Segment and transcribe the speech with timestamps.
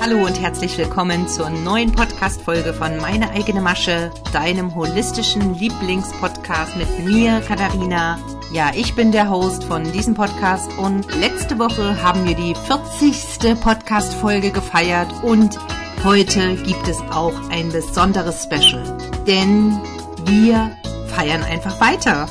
[0.00, 7.04] Hallo und herzlich willkommen zur neuen Podcast-Folge von Meine eigene Masche, deinem holistischen Lieblingspodcast mit
[7.04, 8.18] mir, Katharina.
[8.50, 13.60] Ja, ich bin der Host von diesem Podcast und letzte Woche haben wir die 40.
[13.60, 15.58] Podcast-Folge gefeiert und
[16.02, 18.82] heute gibt es auch ein besonderes Special,
[19.26, 19.78] denn
[20.24, 20.74] wir
[21.08, 22.26] feiern einfach weiter.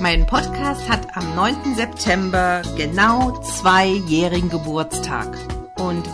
[0.00, 1.76] Mein Podcast hat am 9.
[1.76, 5.38] September genau zweijährigen Geburtstag.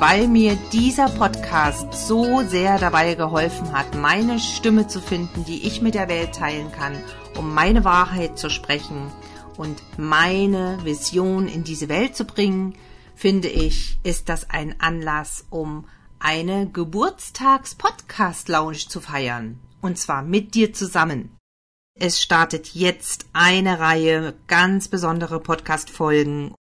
[0.01, 5.83] Weil mir dieser Podcast so sehr dabei geholfen hat, meine Stimme zu finden, die ich
[5.83, 6.97] mit der Welt teilen kann,
[7.37, 9.11] um meine Wahrheit zu sprechen
[9.56, 12.77] und meine Vision in diese Welt zu bringen,
[13.16, 15.84] finde ich, ist das ein Anlass, um
[16.20, 19.59] eine Geburtstags-Podcast-Lounge zu feiern.
[19.80, 21.37] Und zwar mit dir zusammen.
[21.98, 26.55] Es startet jetzt eine Reihe ganz besondere Podcast-Folgen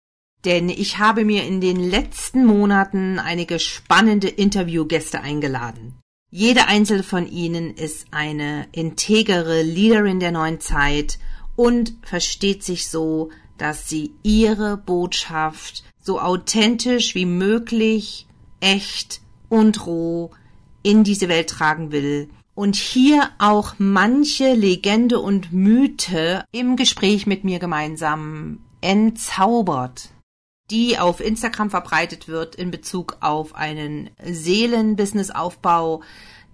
[0.45, 5.95] denn ich habe mir in den letzten Monaten einige spannende Interviewgäste eingeladen.
[6.31, 11.19] Jede einzelne von ihnen ist eine integere Leaderin der neuen Zeit
[11.57, 18.27] und versteht sich so, dass sie ihre Botschaft so authentisch wie möglich,
[18.61, 20.33] echt und roh
[20.83, 27.45] in diese Welt tragen will und hier auch manche Legende und Mythe im Gespräch mit
[27.45, 30.11] mir gemeinsam entzaubert
[30.71, 36.03] die auf Instagram verbreitet wird in Bezug auf einen Seelenbusinessaufbau,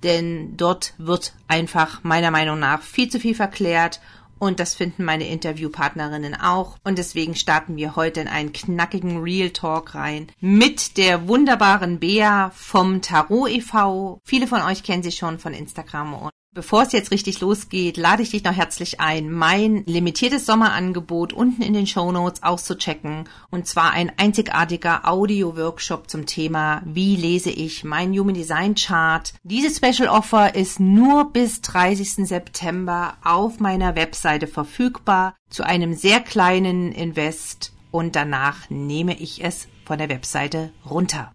[0.03, 4.00] denn dort wird einfach meiner Meinung nach viel zu viel verklärt
[4.41, 6.78] und das finden meine Interviewpartnerinnen auch.
[6.83, 12.50] Und deswegen starten wir heute in einen knackigen Real Talk rein mit der wunderbaren Bea
[12.55, 14.19] vom Tarot e.V.
[14.25, 18.24] Viele von euch kennen sie schon von Instagram und Bevor es jetzt richtig losgeht, lade
[18.24, 23.28] ich dich noch herzlich ein, mein limitiertes Sommerangebot unten in den Show Notes auszuchecken.
[23.52, 29.32] Und zwar ein einzigartiger Audio-Workshop zum Thema, wie lese ich mein Human Design Chart.
[29.44, 32.26] Dieses Special Offer ist nur bis 30.
[32.26, 39.69] September auf meiner Webseite verfügbar zu einem sehr kleinen Invest und danach nehme ich es
[39.84, 41.32] von der Webseite runter.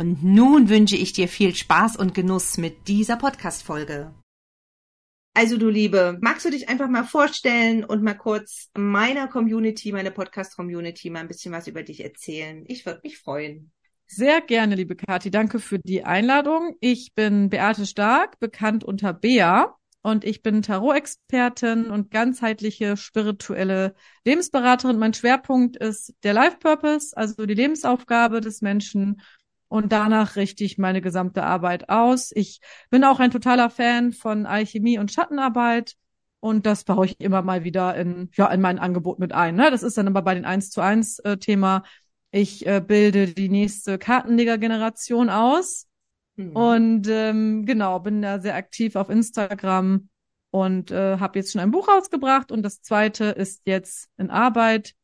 [0.00, 4.14] Und nun wünsche ich dir viel Spaß und Genuss mit dieser Podcast-Folge.
[5.34, 10.10] Also du Liebe, magst du dich einfach mal vorstellen und mal kurz meiner Community, meiner
[10.10, 12.64] Podcast-Community mal ein bisschen was über dich erzählen?
[12.66, 13.72] Ich würde mich freuen.
[14.06, 15.30] Sehr gerne, liebe Kathi.
[15.30, 16.76] Danke für die Einladung.
[16.80, 19.76] Ich bin Beate Stark, bekannt unter Bea.
[20.02, 23.94] Und ich bin Tarot-Expertin und ganzheitliche spirituelle
[24.24, 24.98] Lebensberaterin.
[24.98, 29.20] Mein Schwerpunkt ist der Life Purpose, also die Lebensaufgabe des Menschen
[29.70, 32.32] und danach richte ich meine gesamte Arbeit aus.
[32.34, 32.60] Ich
[32.90, 35.94] bin auch ein totaler Fan von Alchemie und Schattenarbeit
[36.40, 39.54] und das baue ich immer mal wieder in, ja, in mein Angebot mit ein.
[39.54, 39.70] Ne?
[39.70, 41.84] Das ist dann aber bei den 1 zu 1 äh, Thema.
[42.32, 45.86] Ich äh, bilde die nächste Kartenleger-Generation aus
[46.34, 46.56] mhm.
[46.56, 50.08] und ähm, genau, bin da sehr aktiv auf Instagram
[50.50, 54.94] und äh, habe jetzt schon ein Buch rausgebracht und das zweite ist jetzt in Arbeit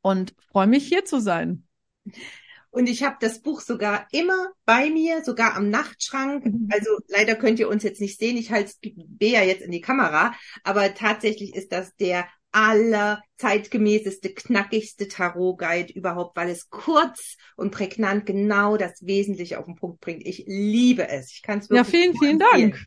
[0.00, 1.62] und freue mich hier zu sein.
[2.72, 6.46] Und ich habe das Buch sogar immer bei mir, sogar am Nachtschrank.
[6.46, 6.68] Mhm.
[6.72, 8.38] Also leider könnt ihr uns jetzt nicht sehen.
[8.38, 10.34] Ich halte Bea jetzt in die Kamera.
[10.64, 18.78] Aber tatsächlich ist das der allerzeitgemäßeste, knackigste Tarot-Guide überhaupt, weil es kurz und prägnant genau
[18.78, 20.26] das Wesentliche auf den Punkt bringt.
[20.26, 21.30] Ich liebe es.
[21.30, 21.92] Ich kann es wirklich.
[21.92, 22.86] Ja, vielen, vielen Dank.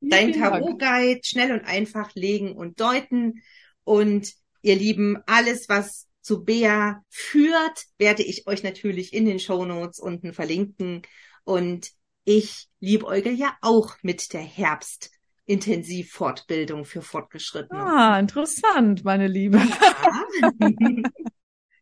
[0.00, 3.42] Dein Tarot-Guide schnell und einfach legen und deuten.
[3.84, 9.64] Und ihr Lieben, alles, was zu Bea führt, werde ich euch natürlich in den Show
[9.64, 11.00] Notes unten verlinken.
[11.44, 11.90] Und
[12.24, 15.10] ich liebäugel ja auch mit der Herbst
[15.46, 17.80] Intensivfortbildung für Fortgeschrittene.
[17.80, 19.56] Ah, interessant, meine Liebe.
[19.56, 20.70] Ja.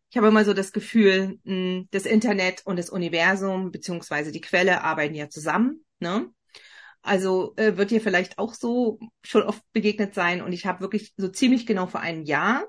[0.09, 4.81] Ich habe immer so das Gefühl, hm, das Internet und das Universum beziehungsweise die Quelle
[4.81, 5.83] arbeiten ja zusammen.
[5.99, 6.31] Ne?
[7.01, 10.41] Also äh, wird dir vielleicht auch so schon oft begegnet sein.
[10.41, 12.63] Und ich habe wirklich so ziemlich genau vor einem Jahr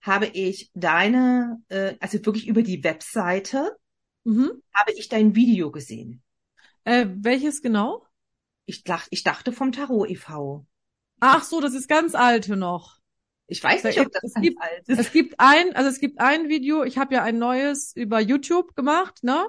[0.00, 3.76] habe ich deine, äh, also wirklich über die Webseite,
[4.24, 4.62] mhm.
[4.74, 6.22] habe ich dein Video gesehen.
[6.84, 8.06] Äh, welches genau?
[8.66, 10.66] Ich dachte, ich dachte vom Tarot e.V.
[11.20, 12.98] Ach so, das ist ganz alte noch.
[13.46, 14.98] Ich weiß nicht, ob das es gibt, alt ist.
[14.98, 18.76] Es gibt ein, also es gibt ein Video, ich habe ja ein neues über YouTube
[18.76, 19.48] gemacht, ne?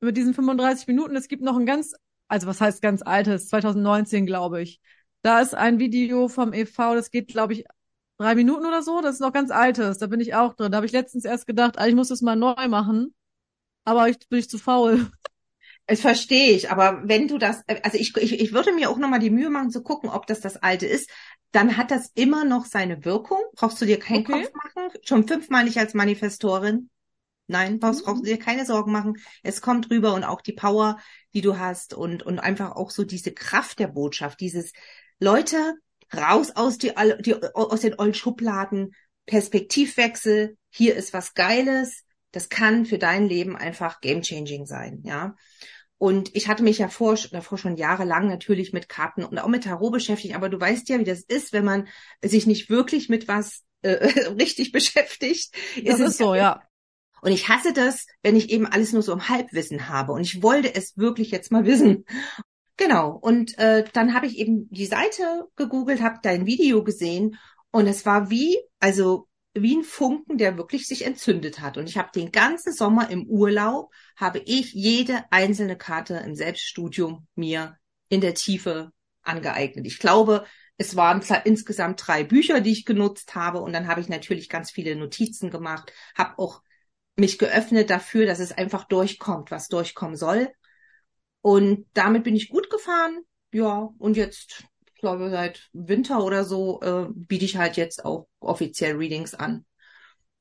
[0.00, 1.16] Über diesen 35 Minuten.
[1.16, 1.94] Es gibt noch ein ganz,
[2.28, 4.80] also was heißt ganz altes, 2019, glaube ich.
[5.22, 7.64] Da ist ein Video vom e.V., das geht, glaube ich,
[8.18, 9.00] drei Minuten oder so.
[9.00, 9.98] Das ist noch ganz altes.
[9.98, 10.72] Da bin ich auch drin.
[10.72, 13.14] Da habe ich letztens erst gedacht, ah, ich muss das mal neu machen.
[13.84, 15.10] Aber ich bin ich zu faul.
[15.88, 19.20] Es verstehe ich, aber wenn du das, also ich, ich, ich würde mir auch nochmal
[19.20, 21.08] die Mühe machen zu gucken, ob das das alte ist,
[21.52, 23.38] dann hat das immer noch seine Wirkung.
[23.54, 24.42] Brauchst du dir keinen okay.
[24.42, 24.90] Kopf machen?
[25.02, 26.90] Schon fünfmal nicht als Manifestorin?
[27.46, 29.14] Nein, brauchst, brauchst du dir keine Sorgen machen.
[29.44, 30.98] Es kommt rüber und auch die Power,
[31.34, 34.72] die du hast und, und einfach auch so diese Kraft der Botschaft, dieses
[35.20, 35.74] Leute
[36.14, 38.92] raus aus, die, die, aus den ollen Schubladen,
[39.26, 45.34] Perspektivwechsel, hier ist was Geiles, das kann für dein Leben einfach game-changing sein, ja.
[45.98, 49.64] Und ich hatte mich ja vor, davor schon jahrelang natürlich mit Karten und auch mit
[49.64, 51.88] Tarot beschäftigt, aber du weißt ja, wie das ist, wenn man
[52.22, 54.06] sich nicht wirklich mit was äh,
[54.38, 55.54] richtig beschäftigt.
[55.82, 56.62] Das ist, ist so, ja.
[57.22, 60.12] Und ich hasse das, wenn ich eben alles nur so im Halbwissen habe.
[60.12, 62.04] Und ich wollte es wirklich jetzt mal wissen.
[62.76, 63.10] Genau.
[63.10, 67.36] Und äh, dann habe ich eben die Seite gegoogelt, habe dein Video gesehen
[67.70, 71.78] und es war wie, also wie ein Funken, der wirklich sich entzündet hat.
[71.78, 77.26] Und ich habe den ganzen Sommer im Urlaub, habe ich jede einzelne Karte im Selbststudium
[77.34, 77.76] mir
[78.08, 78.92] in der Tiefe
[79.22, 79.86] angeeignet.
[79.86, 80.44] Ich glaube,
[80.76, 83.60] es waren insgesamt drei Bücher, die ich genutzt habe.
[83.60, 86.62] Und dann habe ich natürlich ganz viele Notizen gemacht, habe auch
[87.16, 90.50] mich geöffnet dafür, dass es einfach durchkommt, was durchkommen soll.
[91.46, 93.20] Und damit bin ich gut gefahren.
[93.52, 98.26] Ja, und jetzt ich glaube, seit Winter oder so äh, biete ich halt jetzt auch
[98.40, 99.64] offiziell Readings an.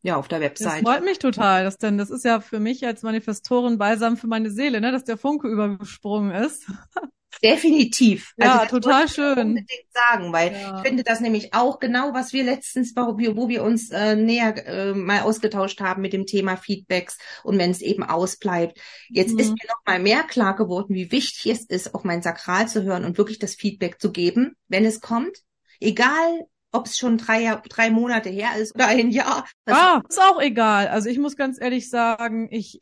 [0.02, 0.84] Ja, auf der Website.
[0.84, 4.26] Das freut mich total, dass denn das ist ja für mich als Manifestorin balsam für
[4.26, 6.66] meine Seele, ne, dass der Funke übergesprungen ist.
[7.44, 8.34] Definitiv.
[8.38, 9.40] Ja, also total schön.
[9.40, 10.78] Unbedingt sagen, weil ja.
[10.78, 14.16] ich finde das nämlich auch genau, was wir letztens, wo wir, wo wir uns äh,
[14.16, 18.80] näher äh, mal ausgetauscht haben mit dem Thema Feedbacks und wenn es eben ausbleibt.
[19.10, 19.40] Jetzt mhm.
[19.40, 22.84] ist mir noch mal mehr klar geworden, wie wichtig es ist, auf mein Sakral zu
[22.84, 25.40] hören und wirklich das Feedback zu geben, wenn es kommt.
[25.80, 29.48] Egal, ob es schon drei, drei Monate her ist oder ein Jahr.
[29.66, 30.88] ah, ist auch egal.
[30.90, 32.80] Also ich muss ganz ehrlich sagen, ich,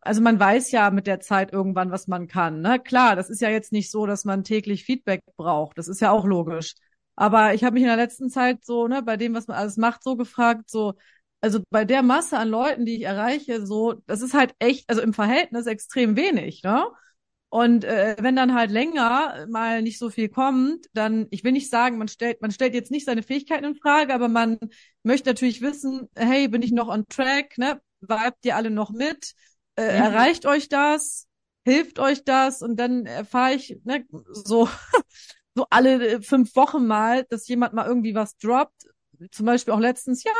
[0.00, 2.60] also man weiß ja mit der Zeit irgendwann, was man kann.
[2.60, 2.78] Ne?
[2.78, 5.78] Klar, das ist ja jetzt nicht so, dass man täglich Feedback braucht.
[5.78, 6.74] Das ist ja auch logisch.
[7.16, 9.76] Aber ich habe mich in der letzten Zeit so, ne, bei dem, was man alles
[9.76, 10.94] macht, so gefragt, so,
[11.40, 15.02] also bei der Masse an Leuten, die ich erreiche, so, das ist halt echt, also
[15.02, 16.86] im Verhältnis extrem wenig, ne?
[17.50, 21.70] Und äh, wenn dann halt länger mal nicht so viel kommt, dann, ich will nicht
[21.70, 24.58] sagen, man stellt, man stellt jetzt nicht seine Fähigkeiten in Frage, aber man
[25.02, 27.80] möchte natürlich wissen, hey, bin ich noch on track, ne?
[28.00, 29.32] Weibt ihr alle noch mit?
[29.78, 30.02] Äh, mhm.
[30.06, 31.28] Erreicht euch das?
[31.64, 32.62] Hilft euch das?
[32.62, 34.68] Und dann erfahre ich, ne, so,
[35.54, 38.88] so alle fünf Wochen mal, dass jemand mal irgendwie was droppt.
[39.30, 40.32] Zum Beispiel auch letztens, ja,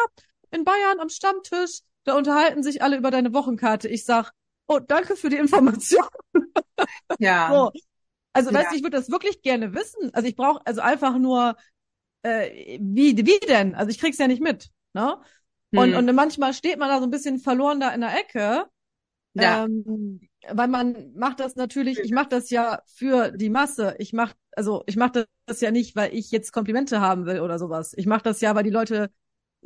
[0.51, 3.87] in Bayern am Stammtisch, da unterhalten sich alle über deine Wochenkarte.
[3.87, 4.33] Ich sag,
[4.67, 6.05] oh, danke für die Information.
[7.19, 7.49] Ja.
[7.53, 7.73] So.
[8.33, 8.59] Also, ja.
[8.59, 10.15] weißt du, ich würde das wirklich gerne wissen.
[10.15, 11.57] Also ich brauche also einfach nur,
[12.23, 13.75] äh, wie, wie denn?
[13.75, 14.71] Also ich krieg's ja nicht mit.
[14.93, 15.21] Ne?
[15.73, 15.97] Und, hm.
[15.97, 18.67] und manchmal steht man da so ein bisschen verloren da in der Ecke.
[19.43, 19.65] Ja.
[19.65, 20.21] Ähm,
[20.51, 23.95] weil man macht das natürlich, ich mache das ja für die Masse.
[23.99, 27.59] Ich mach, also ich mache das ja nicht, weil ich jetzt Komplimente haben will oder
[27.59, 27.93] sowas.
[27.97, 29.11] Ich mache das ja, weil die Leute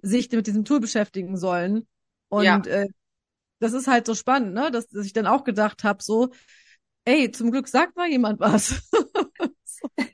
[0.00, 1.86] sich mit diesem Tool beschäftigen sollen.
[2.28, 2.58] Und ja.
[2.64, 2.88] äh,
[3.58, 4.70] das ist halt so spannend, ne?
[4.70, 6.30] Dass, dass ich dann auch gedacht habe, so,
[7.04, 8.82] ey, zum Glück sagt mal jemand was.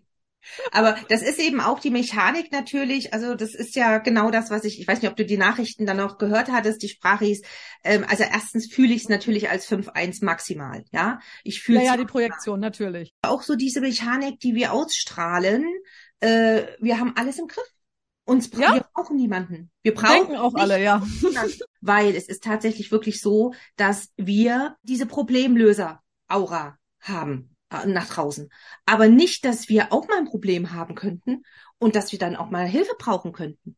[0.73, 3.13] Aber das ist eben auch die Mechanik natürlich.
[3.13, 5.87] Also das ist ja genau das, was ich, ich weiß nicht, ob du die Nachrichten
[5.87, 7.43] dann auch gehört hattest, die Sprache hieß,
[7.85, 11.21] ähm, also erstens fühle ich es natürlich als 5-1 maximal, ja.
[11.45, 13.15] Ich fühle Ja, ja, die Projektion, natürlich.
[13.23, 15.65] Auch so diese Mechanik, die wir ausstrahlen,
[16.21, 17.65] äh, wir haben alles im Griff.
[18.25, 18.75] Uns ja?
[18.75, 19.71] wir brauchen niemanden.
[19.83, 21.03] Wir brauchen Denken auch alle, ja.
[21.81, 28.51] Weil es ist tatsächlich wirklich so, dass wir diese Problemlöser-Aura haben äh, nach draußen.
[28.87, 31.43] Aber nicht, dass wir auch mal ein Problem haben könnten
[31.79, 33.77] und dass wir dann auch mal Hilfe brauchen könnten.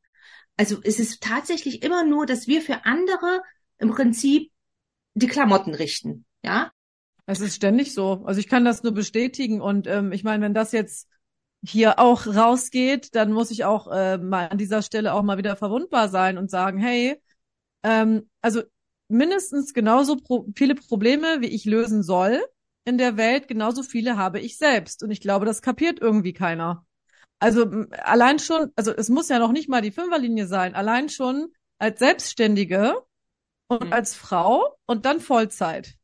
[0.56, 3.42] Also es ist tatsächlich immer nur, dass wir für andere
[3.78, 4.52] im Prinzip
[5.14, 6.70] die Klamotten richten, ja.
[7.26, 8.22] Es ist ständig so.
[8.24, 11.08] Also ich kann das nur bestätigen und ähm, ich meine, wenn das jetzt
[11.64, 15.56] hier auch rausgeht, dann muss ich auch äh, mal an dieser Stelle auch mal wieder
[15.56, 17.20] verwundbar sein und sagen, hey,
[17.82, 18.62] ähm, also
[19.08, 22.42] mindestens genauso pro viele Probleme, wie ich lösen soll
[22.84, 25.02] in der Welt, genauso viele habe ich selbst.
[25.02, 26.86] Und ich glaube, das kapiert irgendwie keiner.
[27.38, 27.64] Also
[28.02, 31.98] allein schon, also es muss ja noch nicht mal die Fünferlinie sein, allein schon als
[31.98, 32.94] Selbstständige
[33.68, 33.92] und mhm.
[33.92, 35.94] als Frau und dann Vollzeit.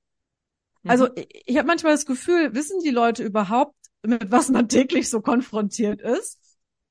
[0.87, 1.13] Also mhm.
[1.17, 5.21] ich, ich habe manchmal das Gefühl, wissen die Leute überhaupt, mit was man täglich so
[5.21, 6.41] konfrontiert ist.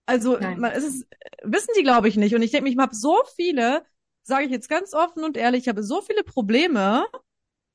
[0.06, 1.08] Also man, es ist,
[1.42, 2.36] wissen die, glaube ich, nicht.
[2.36, 3.84] Und ich denke, ich habe so viele,
[4.22, 7.06] sage ich jetzt ganz offen und ehrlich, ich habe so viele Probleme,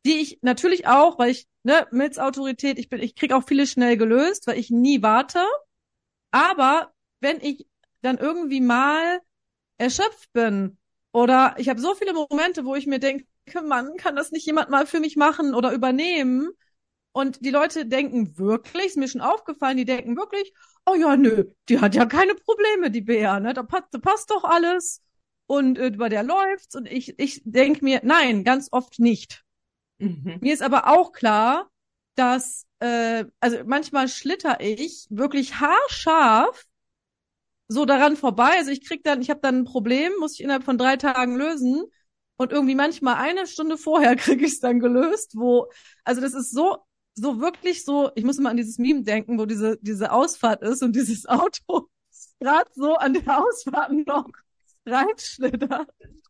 [0.06, 3.66] die ich natürlich auch, weil ich ne mit Autorität, ich bin, ich krieg auch viele
[3.66, 5.44] schnell gelöst, weil ich nie warte.
[6.30, 7.66] Aber wenn ich
[8.02, 9.20] dann irgendwie mal
[9.78, 10.78] erschöpft bin
[11.12, 13.26] oder ich habe so viele Momente, wo ich mir denke,
[13.64, 16.50] Mann, kann das nicht jemand mal für mich machen oder übernehmen?
[17.12, 20.52] Und die Leute denken wirklich, ist mir schon aufgefallen, die denken wirklich,
[20.86, 23.54] oh ja, nö, die hat ja keine Probleme, die Bea, ne?
[23.54, 25.02] Da passt, da passt doch alles.
[25.46, 29.44] und äh, bei der läuft's und ich, ich denke mir, nein, ganz oft nicht.
[30.00, 30.38] Mhm.
[30.40, 31.70] Mir ist aber auch klar,
[32.14, 36.66] dass, äh, also manchmal schlitter ich wirklich haarscharf
[37.68, 38.50] so daran vorbei.
[38.56, 41.36] Also ich krieg dann, ich habe dann ein Problem, muss ich innerhalb von drei Tagen
[41.36, 41.84] lösen.
[42.36, 45.70] Und irgendwie manchmal eine Stunde vorher kriege ich es dann gelöst, wo,
[46.04, 46.78] also das ist so,
[47.14, 50.82] so wirklich so, ich muss immer an dieses Meme denken, wo diese, diese Ausfahrt ist
[50.82, 51.88] und dieses Auto
[52.40, 54.26] gerade so an der Ausfahrt noch
[54.86, 55.88] reinschlittert.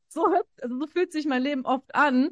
[0.09, 0.27] So,
[0.61, 2.31] also so fühlt sich mein Leben oft an.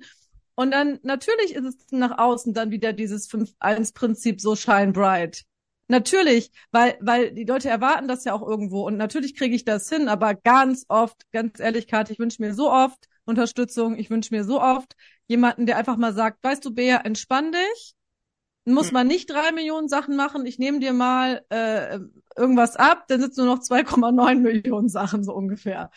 [0.58, 5.44] Und dann, natürlich ist es nach außen dann wieder dieses 5-1-Prinzip so shine bright.
[5.86, 8.84] Natürlich, weil, weil die Leute erwarten das ja auch irgendwo.
[8.84, 12.54] Und natürlich kriege ich das hin, aber ganz oft, ganz ehrlich, Kathi, ich wünsche mir
[12.54, 14.96] so oft Unterstützung, ich wünsche mir so oft
[15.28, 17.94] jemanden, der einfach mal sagt, weißt du, Bea, entspann dich,
[18.64, 22.00] muss man nicht drei Millionen Sachen machen, ich nehme dir mal äh,
[22.36, 25.92] irgendwas ab, dann sitzen nur noch 2,9 Millionen Sachen so ungefähr.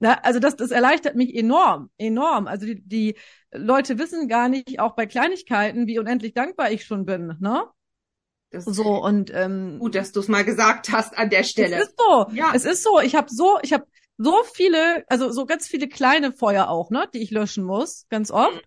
[0.00, 2.46] Na, also das, das erleichtert mich enorm, enorm.
[2.46, 3.16] Also die, die
[3.52, 7.64] Leute wissen gar nicht, auch bei Kleinigkeiten, wie unendlich dankbar ich schon bin, ne?
[8.50, 11.76] Das So und ähm, gut, dass du es mal gesagt hast an der Stelle.
[11.76, 12.26] Es ist so.
[12.32, 12.52] Ja.
[12.54, 13.00] Es ist so.
[13.00, 13.84] Ich habe so, ich habe
[14.16, 18.30] so viele, also so ganz viele kleine Feuer auch, ne, die ich löschen muss, ganz
[18.30, 18.64] oft.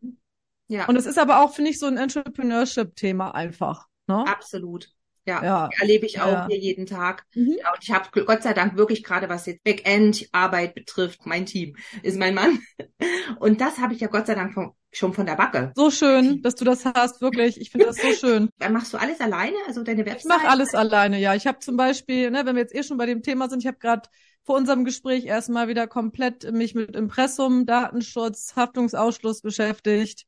[0.68, 3.88] Ja, Und es ist aber auch, finde ich, so ein Entrepreneurship-Thema einfach.
[4.08, 4.26] Ne?
[4.28, 4.90] absolut.
[5.28, 5.70] Ja, Ja.
[5.80, 6.48] erlebe ich auch Ja.
[6.48, 7.26] hier jeden Tag.
[7.36, 7.56] Mhm.
[7.60, 11.76] Ja, und ich habe Gott sei Dank wirklich gerade, was jetzt Backend-Arbeit betrifft, mein Team
[12.02, 12.60] ist mein Mann.
[13.40, 15.72] Und das habe ich ja Gott sei Dank von, schon von der Backe.
[15.76, 17.60] So schön, dass du das hast, wirklich.
[17.60, 18.50] Ich finde das so schön.
[18.60, 20.30] Dann machst du alles alleine, also deine Ich Website?
[20.30, 21.36] mache alles alleine, ja.
[21.36, 23.68] Ich habe zum Beispiel, ne, wenn wir jetzt eh schon bei dem Thema sind, ich
[23.68, 24.10] habe gerade
[24.44, 30.26] vor unserem Gespräch erstmal wieder komplett mich mit Impressum, Datenschutz, Haftungsausschluss beschäftigt.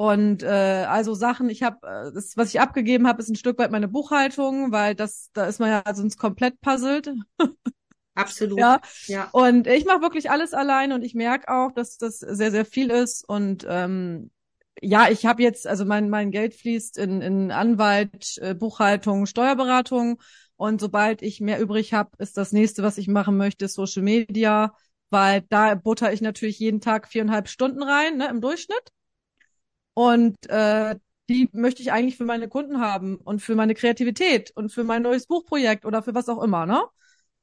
[0.00, 3.58] Und äh, also Sachen, ich habe, äh, das, was ich abgegeben habe, ist ein Stück
[3.58, 7.12] weit meine Buchhaltung, weil das, da ist man ja sonst komplett puzzelt.
[8.14, 8.58] Absolut.
[8.58, 8.80] Ja.
[9.08, 9.28] ja.
[9.32, 12.88] Und ich mache wirklich alles allein und ich merke auch, dass das sehr, sehr viel
[12.88, 13.28] ist.
[13.28, 14.30] Und ähm,
[14.80, 20.18] ja, ich habe jetzt, also mein, mein Geld fließt in, in Anwalt, äh, Buchhaltung, Steuerberatung.
[20.56, 24.72] Und sobald ich mehr übrig habe, ist das nächste, was ich machen möchte, Social Media,
[25.10, 28.92] weil da butter ich natürlich jeden Tag viereinhalb Stunden rein, ne, im Durchschnitt.
[30.00, 30.96] Und äh,
[31.28, 35.02] die möchte ich eigentlich für meine Kunden haben und für meine Kreativität und für mein
[35.02, 36.82] neues Buchprojekt oder für was auch immer, ne?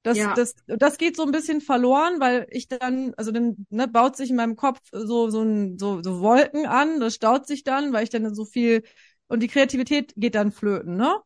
[0.03, 0.33] Das, Ja.
[0.33, 4.29] das, das geht so ein bisschen verloren, weil ich dann, also dann ne, baut sich
[4.29, 8.03] in meinem Kopf so so ein, so, so Wolken an, das staut sich dann, weil
[8.05, 8.83] ich dann so viel
[9.27, 11.17] und die Kreativität geht dann flöten, ne?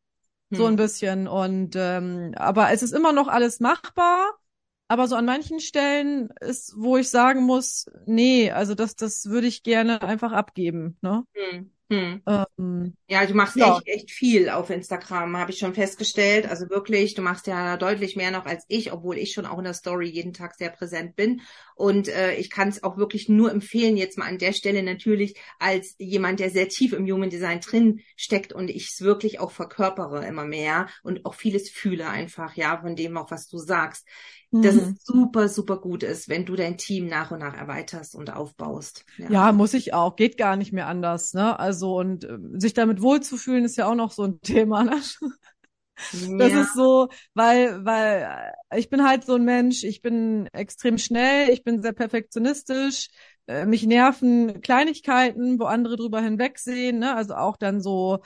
[0.52, 0.78] So ein Hm.
[0.78, 1.28] bisschen.
[1.28, 4.26] Und ähm, aber es ist immer noch alles machbar.
[4.92, 9.48] Aber so an manchen Stellen ist, wo ich sagen muss, nee, also das, das würde
[9.48, 11.24] ich gerne einfach abgeben, ne?
[11.34, 11.72] Hm.
[11.90, 12.22] Hm.
[12.28, 13.78] Ähm, Ja, du machst Ja.
[13.78, 16.48] echt, echt viel auf Instagram, habe ich schon festgestellt.
[16.48, 19.66] Also wirklich, du machst ja deutlich mehr noch als ich, obwohl ich schon auch in
[19.66, 21.42] der Story jeden Tag sehr präsent bin.
[21.76, 25.38] Und äh, ich kann es auch wirklich nur empfehlen, jetzt mal an der Stelle natürlich
[25.60, 29.52] als jemand, der sehr tief im Human Design drin steckt und ich es wirklich auch
[29.52, 34.08] verkörpere immer mehr und auch vieles fühle einfach, ja, von dem auch, was du sagst.
[34.60, 34.78] Dass mhm.
[34.78, 39.06] es super, super gut ist, wenn du dein Team nach und nach erweiterst und aufbaust.
[39.28, 40.16] Ja, muss ich auch.
[40.16, 41.58] Geht gar nicht mehr anders, ne?
[41.60, 45.00] Also, und ähm, sich damit wohlzufühlen ist ja auch noch so ein Thema, ne?
[46.38, 46.54] Das Ja.
[46.54, 51.50] ist so, weil, weil äh, ich bin halt so ein Mensch, ich bin extrem schnell,
[51.50, 53.10] ich bin sehr perfektionistisch,
[53.48, 57.16] äh, mich nerven Kleinigkeiten, wo andere drüber hinwegsehen, ne?
[57.16, 58.20] Also auch dann so,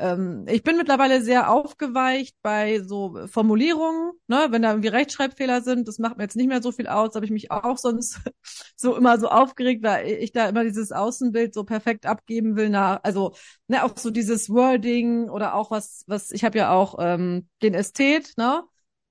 [0.00, 4.48] ähm, ich bin mittlerweile sehr aufgeweicht bei so Formulierungen, ne?
[4.50, 7.24] Wenn da irgendwie Rechtschreibfehler sind, das macht mir jetzt nicht mehr so viel aus, habe
[7.26, 8.20] ich mich auch sonst
[8.76, 13.00] so immer so aufgeregt, weil ich da immer dieses Außenbild so perfekt abgeben will nach,
[13.04, 13.34] also
[13.68, 17.74] ne, auch so dieses Wording oder auch was, was, ich habe ja auch ähm, den
[17.74, 18.64] Ästhet, ne?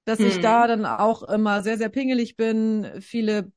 [0.05, 0.63] Dass ich Hm.
[0.63, 3.51] da dann auch immer sehr, sehr pingelig bin, viele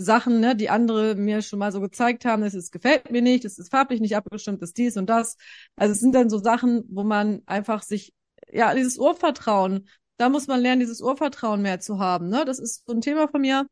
[0.00, 3.44] Sachen, ne, die andere mir schon mal so gezeigt haben, das ist, gefällt mir nicht,
[3.44, 5.36] das ist farblich nicht abgestimmt, das ist dies und das.
[5.76, 8.12] Also es sind dann so Sachen, wo man einfach sich,
[8.50, 12.44] ja, dieses Urvertrauen, da muss man lernen, dieses Urvertrauen mehr zu haben, ne?
[12.44, 13.66] Das ist so ein Thema von mir,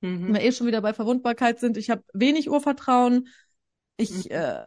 [0.00, 0.34] wenn Mhm.
[0.34, 1.76] wir eh schon wieder bei Verwundbarkeit sind.
[1.76, 3.28] Ich habe wenig Urvertrauen.
[3.96, 4.30] Ich, Mhm.
[4.30, 4.64] äh,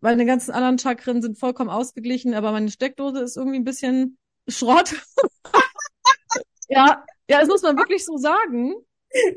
[0.00, 4.18] meine ganzen anderen Chakren sind vollkommen ausgeglichen, aber meine Steckdose ist irgendwie ein bisschen
[4.48, 4.94] Schrott.
[6.68, 8.74] ja, ja, das muss man wirklich so sagen.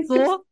[0.07, 0.45] So.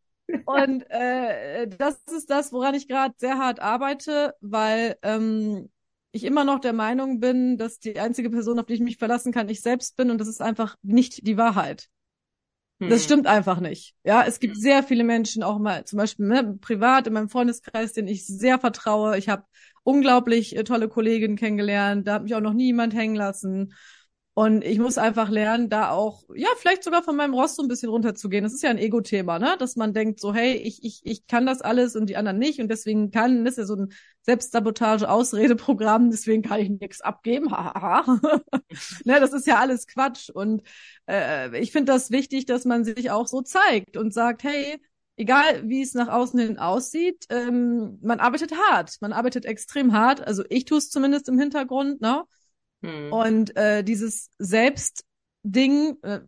[0.45, 5.69] Und äh, das ist das, woran ich gerade sehr hart arbeite, weil ähm,
[6.11, 9.31] ich immer noch der Meinung bin, dass die einzige Person, auf die ich mich verlassen
[9.31, 11.87] kann, ich selbst bin und das ist einfach nicht die Wahrheit.
[12.87, 13.03] Das Hm.
[13.03, 13.93] stimmt einfach nicht.
[14.03, 14.61] Ja, es gibt Mhm.
[14.61, 18.57] sehr viele Menschen, auch mal zum Beispiel ne, privat in meinem Freundeskreis, denen ich sehr
[18.59, 19.17] vertraue.
[19.17, 19.43] Ich habe
[19.83, 22.07] unglaublich äh, tolle Kolleginnen kennengelernt.
[22.07, 23.73] Da hat mich auch noch nie jemand hängen lassen.
[24.39, 27.67] Und ich muss einfach lernen, da auch, ja, vielleicht sogar von meinem Rost so ein
[27.67, 28.45] bisschen runterzugehen.
[28.45, 29.57] Das ist ja ein Ego-Thema, ne?
[29.59, 32.61] Dass man denkt so, hey, ich, ich, ich kann das alles und die anderen nicht.
[32.61, 33.91] Und deswegen kann, das ist ja so ein
[34.21, 37.47] Selbstsabotage-Ausredeprogramm, deswegen kann ich nichts abgeben.
[39.03, 40.29] ne, das ist ja alles Quatsch.
[40.29, 40.63] Und
[41.09, 44.81] äh, ich finde das wichtig, dass man sich auch so zeigt und sagt, hey,
[45.17, 48.99] egal wie es nach außen hin aussieht, ähm, man arbeitet hart.
[49.01, 50.25] Man arbeitet extrem hart.
[50.25, 52.23] Also ich tue es zumindest im Hintergrund, ne?
[52.81, 53.11] Hm.
[53.11, 56.19] Und äh, dieses Selbstding, äh,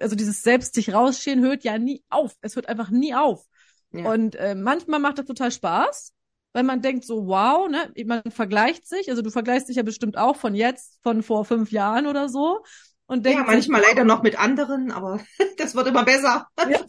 [0.00, 2.34] also dieses Selbst sich rausstehen, hört ja nie auf.
[2.40, 3.46] Es hört einfach nie auf.
[3.92, 4.10] Ja.
[4.12, 6.12] Und äh, manchmal macht das total Spaß,
[6.52, 10.18] weil man denkt so, wow, ne, man vergleicht sich, also du vergleichst dich ja bestimmt
[10.18, 12.64] auch von jetzt, von vor fünf Jahren oder so.
[13.06, 15.20] Und denkt ja, manchmal sich, leider noch mit anderen, aber
[15.58, 16.48] das wird immer besser.
[16.58, 16.80] Ja.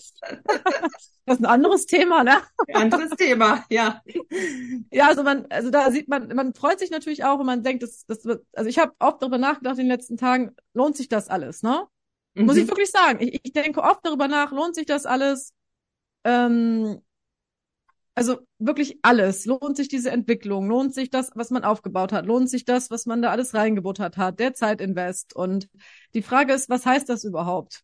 [1.25, 2.37] Das ist ein anderes Thema, ne?
[2.67, 4.01] Ein anderes Thema, ja.
[4.91, 7.83] Ja, also man, also da sieht man, man freut sich natürlich auch, wenn man denkt,
[7.83, 11.09] das, das wird, also ich habe oft darüber nachgedacht in den letzten Tagen, lohnt sich
[11.09, 11.85] das alles, ne?
[12.35, 12.45] Mhm.
[12.45, 13.19] Muss ich wirklich sagen.
[13.21, 15.53] Ich, ich denke oft darüber nach, lohnt sich das alles?
[16.23, 17.01] Ähm,
[18.15, 19.45] also wirklich alles.
[19.45, 20.69] Lohnt sich diese Entwicklung?
[20.69, 22.25] Lohnt sich das, was man aufgebaut hat?
[22.25, 24.39] Lohnt sich das, was man da alles reingebuttert hat?
[24.39, 25.35] Der Zeitinvest.
[25.35, 25.69] Und
[26.13, 27.83] die Frage ist, was heißt das überhaupt?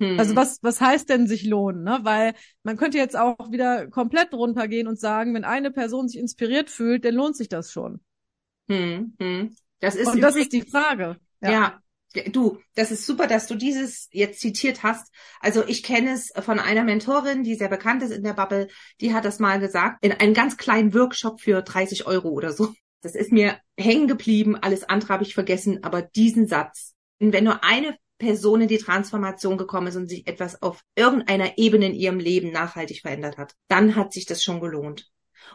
[0.00, 0.18] Hm.
[0.18, 1.82] Also was, was heißt denn sich lohnen?
[1.82, 2.00] Ne?
[2.02, 6.68] Weil man könnte jetzt auch wieder komplett runtergehen und sagen, wenn eine Person sich inspiriert
[6.68, 8.00] fühlt, dann lohnt sich das schon.
[8.68, 9.56] Hm, hm.
[9.80, 11.16] Das ist und das ist die Frage.
[11.40, 11.50] Ja.
[11.50, 11.80] ja.
[12.30, 15.12] Du, das ist super, dass du dieses jetzt zitiert hast.
[15.40, 18.68] Also ich kenne es von einer Mentorin, die sehr bekannt ist in der Bubble.
[19.00, 22.72] Die hat das mal gesagt in einem ganz kleinen Workshop für 30 Euro oder so.
[23.02, 24.56] Das ist mir hängen geblieben.
[24.56, 25.82] Alles andere habe ich vergessen.
[25.82, 30.62] Aber diesen Satz, wenn nur eine Person in die Transformation gekommen ist und sich etwas
[30.62, 35.10] auf irgendeiner Ebene in ihrem Leben nachhaltig verändert hat, dann hat sich das schon gelohnt.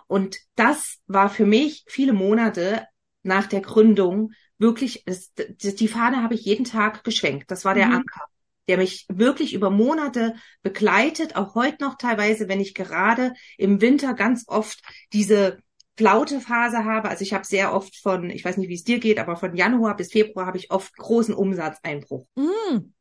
[0.08, 2.86] Und das war für mich viele Monate
[3.24, 7.50] nach der Gründung wirklich, das, die Fahne habe ich jeden Tag geschwenkt.
[7.50, 7.94] Das war der mhm.
[7.94, 8.26] Anker,
[8.68, 14.14] der mich wirklich über Monate begleitet, auch heute noch teilweise, wenn ich gerade im Winter
[14.14, 15.58] ganz oft diese
[15.98, 17.10] flaute Phase habe.
[17.10, 19.56] Also ich habe sehr oft von, ich weiß nicht, wie es dir geht, aber von
[19.56, 22.26] Januar bis Februar habe ich oft großen Umsatzeinbruch.
[22.36, 22.94] Mm.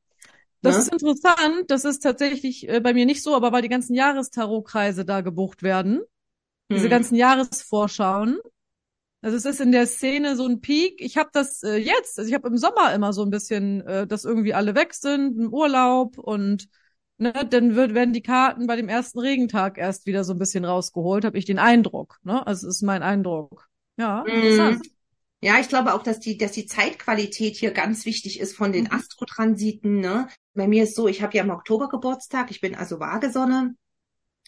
[0.63, 0.83] Das ne?
[0.83, 1.65] ist interessant.
[1.69, 5.63] Das ist tatsächlich äh, bei mir nicht so, aber weil die ganzen Jahrestarotkreise da gebucht
[5.63, 6.01] werden,
[6.71, 6.91] diese hm.
[6.91, 8.41] ganzen Jahresvorschauen,
[9.29, 11.03] also es ist in der Szene so ein Peak.
[11.03, 14.07] Ich habe das äh, jetzt, also ich habe im Sommer immer so ein bisschen, äh,
[14.07, 16.67] dass irgendwie alle weg sind, im Urlaub und
[17.19, 20.65] ne, dann wird, werden die Karten bei dem ersten Regentag erst wieder so ein bisschen
[20.65, 22.17] rausgeholt, habe ich den Eindruck.
[22.23, 22.47] Ne?
[22.47, 23.69] Also es ist mein Eindruck.
[23.99, 24.33] Ja, mhm.
[24.33, 24.87] interessant.
[25.43, 28.85] Ja, ich glaube auch, dass die, dass die Zeitqualität hier ganz wichtig ist von den
[28.85, 28.93] mhm.
[28.93, 30.01] Astrotransiten.
[30.01, 30.29] Ne?
[30.55, 33.75] Bei mir ist so, ich habe ja im Oktober Geburtstag, ich bin also Waagesonne.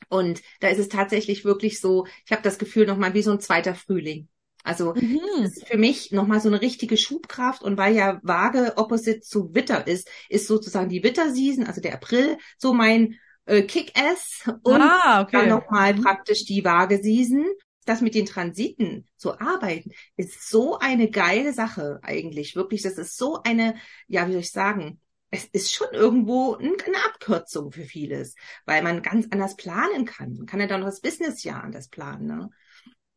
[0.09, 3.40] Und da ist es tatsächlich wirklich so, ich habe das Gefühl nochmal wie so ein
[3.40, 4.30] zweiter Frühling.
[4.62, 5.20] Also mhm.
[5.42, 9.55] das ist für mich nochmal so eine richtige Schubkraft und weil ja Waage opposite zu
[9.55, 15.23] Witter ist, ist sozusagen die Witter-Season, also der April, so mein äh, Kick-Ass und ah,
[15.23, 15.33] okay.
[15.33, 16.03] dann nochmal mhm.
[16.03, 17.46] praktisch die Waage-Season.
[17.87, 22.83] Das mit den Transiten zu arbeiten, ist so eine geile Sache eigentlich, wirklich.
[22.83, 23.75] Das ist so eine,
[24.07, 28.35] ja, wie soll ich sagen, es ist schon irgendwo eine Abkürzung für vieles,
[28.66, 30.35] weil man ganz anders planen kann.
[30.35, 32.27] Man kann ja dann noch das Businessjahr anders planen.
[32.27, 32.51] Ne?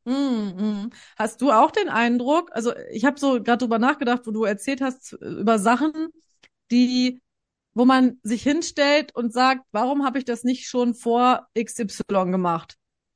[0.06, 4.44] Mm, Hast du auch den Eindruck, also ich habe so gerade drüber nachgedacht, wo du
[4.44, 5.94] erzählt hast über Sachen,
[6.72, 7.22] die,
[7.74, 12.76] wo man sich hinstellt und sagt, warum habe ich das nicht schon vor XY gemacht?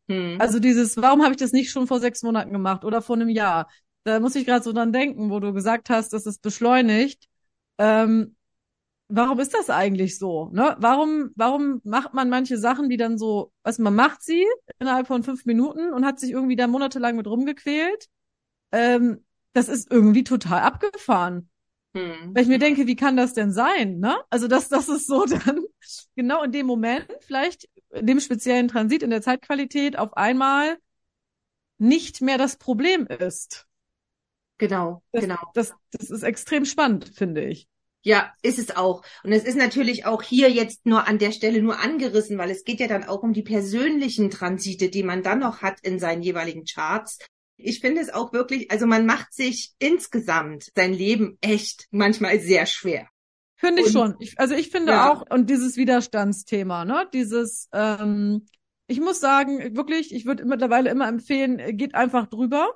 [0.09, 0.37] Hm.
[0.39, 3.29] Also dieses, warum habe ich das nicht schon vor sechs Monaten gemacht oder vor einem
[3.29, 3.69] Jahr?
[4.05, 7.27] Da muss ich gerade so dran denken, wo du gesagt hast, dass es beschleunigt.
[7.79, 8.36] Ähm,
[9.09, 10.49] warum ist das eigentlich so?
[10.51, 10.75] Ne?
[10.79, 14.45] Warum, warum macht man manche Sachen, die dann so, also man macht sie
[14.79, 18.07] innerhalb von fünf Minuten und hat sich irgendwie da monatelang mit rumgequält?
[18.71, 21.49] Ähm, das ist irgendwie total abgefahren.
[21.93, 22.35] Hm.
[22.35, 23.99] Weil ich mir denke, wie kann das denn sein?
[23.99, 24.17] Ne?
[24.29, 25.63] Also dass das ist so dann
[26.15, 30.77] genau in dem Moment, vielleicht in dem speziellen Transit, in der Zeitqualität auf einmal
[31.77, 33.65] nicht mehr das Problem ist.
[34.57, 35.37] Genau, das, genau.
[35.53, 37.67] Das, das ist extrem spannend, finde ich.
[38.03, 39.03] Ja, ist es auch.
[39.23, 42.63] Und es ist natürlich auch hier jetzt nur an der Stelle nur angerissen, weil es
[42.63, 46.21] geht ja dann auch um die persönlichen Transite, die man dann noch hat in seinen
[46.21, 47.19] jeweiligen Charts.
[47.57, 52.65] Ich finde es auch wirklich, also man macht sich insgesamt sein Leben echt manchmal sehr
[52.65, 53.09] schwer.
[53.55, 54.15] Finde ich und, schon.
[54.19, 55.11] Ich, also ich finde ja.
[55.11, 58.45] auch, und dieses Widerstandsthema, ne, dieses, ähm,
[58.85, 62.69] ich muss sagen, wirklich, ich würde mittlerweile immer empfehlen, geht einfach drüber.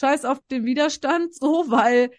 [0.00, 2.10] Scheiß auf den Widerstand, so, weil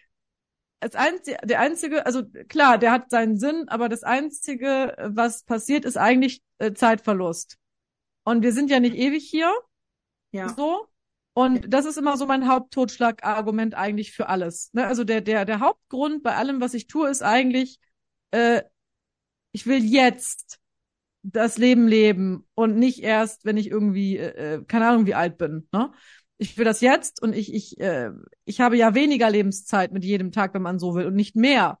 [0.84, 5.84] das einzige, der einzige, also klar, der hat seinen Sinn, aber das einzige, was passiert,
[5.86, 7.56] ist eigentlich äh, Zeitverlust.
[8.24, 9.50] Und wir sind ja nicht ewig hier.
[10.32, 10.50] Ja.
[10.50, 10.88] So.
[11.32, 14.72] Und das ist immer so mein Haupttotschlagargument eigentlich für alles.
[14.74, 14.86] Ne?
[14.86, 17.78] Also der, der, der Hauptgrund bei allem, was ich tue, ist eigentlich,
[18.30, 18.62] äh,
[19.52, 20.60] ich will jetzt
[21.22, 25.38] das Leben leben und nicht erst, wenn ich irgendwie, äh, äh, keine Ahnung, wie alt
[25.38, 25.66] bin.
[25.72, 25.92] Ne?
[26.38, 28.10] Ich will das jetzt und ich, ich, äh,
[28.44, 31.78] ich habe ja weniger Lebenszeit mit jedem Tag, wenn man so will, und nicht mehr.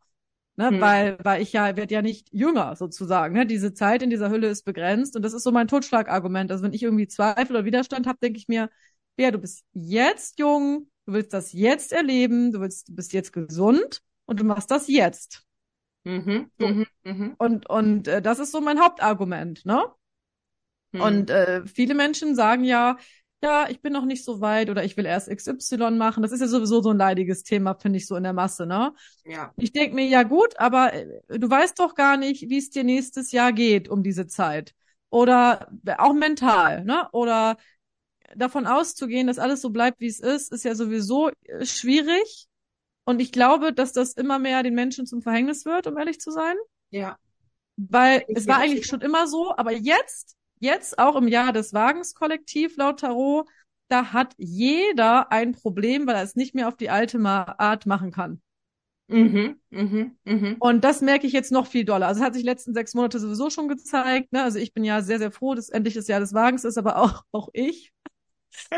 [0.56, 0.80] Ne, hm.
[0.80, 3.34] weil, weil ich ja, werde ja nicht jünger sozusagen.
[3.34, 3.44] Ne?
[3.44, 6.52] Diese Zeit in dieser Hülle ist begrenzt und das ist so mein Totschlagargument.
[6.52, 8.70] Also wenn ich irgendwie Zweifel oder Widerstand habe, denke ich mir,
[9.16, 13.32] ja, du bist jetzt jung, du willst das jetzt erleben, du willst, du bist jetzt
[13.32, 15.44] gesund und du machst das jetzt.
[16.04, 16.68] Mhm, so.
[16.68, 17.34] mhm, mhm.
[17.38, 19.84] Und, und äh, das ist so mein Hauptargument, ne?
[20.92, 21.00] Mhm.
[21.00, 22.96] Und äh, viele Menschen sagen ja,
[23.44, 26.22] ja, ich bin noch nicht so weit oder ich will erst XY machen.
[26.22, 28.94] Das ist ja sowieso so ein leidiges Thema, finde ich, so in der Masse, ne?
[29.26, 29.52] Ja.
[29.56, 32.84] Ich denke mir, ja gut, aber äh, du weißt doch gar nicht, wie es dir
[32.84, 34.74] nächstes Jahr geht um diese Zeit.
[35.10, 37.06] Oder auch mental, ne?
[37.12, 37.58] Oder
[38.34, 42.46] davon auszugehen, dass alles so bleibt, wie es ist, ist ja sowieso äh, schwierig.
[43.04, 46.30] Und ich glaube, dass das immer mehr den Menschen zum Verhängnis wird, um ehrlich zu
[46.30, 46.56] sein.
[46.88, 47.18] Ja.
[47.76, 51.72] Weil ich es war eigentlich schon immer so, aber jetzt, jetzt auch im Jahr des
[51.72, 53.48] Wagenskollektiv laut Tarot,
[53.88, 58.10] da hat jeder ein Problem, weil er es nicht mehr auf die alte Art machen
[58.10, 58.40] kann.
[59.06, 60.56] Mhm, mhm, mhm.
[60.58, 62.06] Und das merke ich jetzt noch viel doller.
[62.06, 64.32] Also es hat sich die letzten sechs Monate sowieso schon gezeigt.
[64.32, 64.42] Ne?
[64.42, 66.96] Also ich bin ja sehr, sehr froh, dass endlich das Jahr des Wagens ist, aber
[66.96, 67.92] auch, auch ich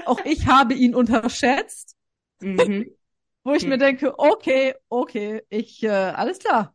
[0.05, 1.97] auch ich habe ihn unterschätzt.
[2.41, 2.91] Mhm.
[3.45, 3.71] Wo ich mhm.
[3.71, 6.75] mir denke, okay, okay, ich, äh, alles klar.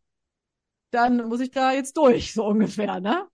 [0.91, 3.27] Dann muss ich da jetzt durch, so ungefähr, ne?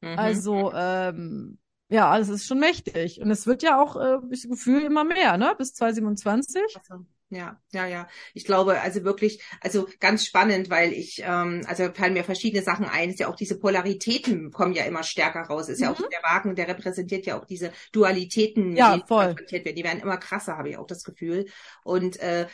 [0.00, 0.18] Mhm.
[0.18, 1.58] Also, ähm,
[1.88, 3.20] ja, alles ist schon mächtig.
[3.20, 5.54] Und es wird ja auch, äh, ich Gefühl, immer mehr, ne?
[5.56, 6.62] Bis 2027.
[6.76, 7.04] Also.
[7.30, 8.08] Ja, ja, ja.
[8.32, 12.86] Ich glaube, also wirklich, also ganz spannend, weil ich, ähm, also fallen mir verschiedene Sachen
[12.86, 13.10] ein.
[13.10, 15.68] Ist ja auch diese Polaritäten kommen ja immer stärker raus.
[15.68, 15.84] Ist mhm.
[15.84, 16.06] ja auch mhm.
[16.10, 19.36] der Wagen, der repräsentiert ja auch diese Dualitäten, ja, die voll.
[19.36, 19.74] werden.
[19.74, 21.46] Die werden immer krasser, habe ich auch das Gefühl.
[21.84, 22.46] Und äh,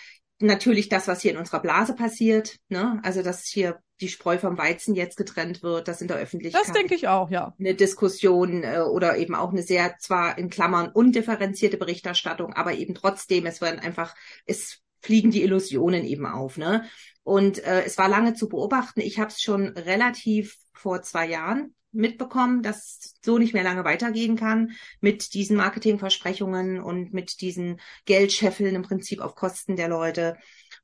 [0.47, 3.01] natürlich das, was hier in unserer Blase passiert, ne?
[3.03, 6.63] Also dass hier die Spreu vom Weizen jetzt getrennt wird, das in der Öffentlichkeit.
[6.63, 7.55] Das denke ich auch, ja.
[7.59, 12.95] Eine Diskussion äh, oder eben auch eine sehr zwar in Klammern undifferenzierte Berichterstattung, aber eben
[12.95, 14.15] trotzdem, es werden einfach,
[14.47, 16.85] es fliegen die Illusionen eben auf, ne?
[17.23, 19.01] Und äh, es war lange zu beobachten.
[19.01, 24.37] Ich habe es schon relativ vor zwei Jahren mitbekommen, dass so nicht mehr lange weitergehen
[24.37, 30.37] kann mit diesen Marketingversprechungen und mit diesen Geldscheffeln im Prinzip auf Kosten der Leute.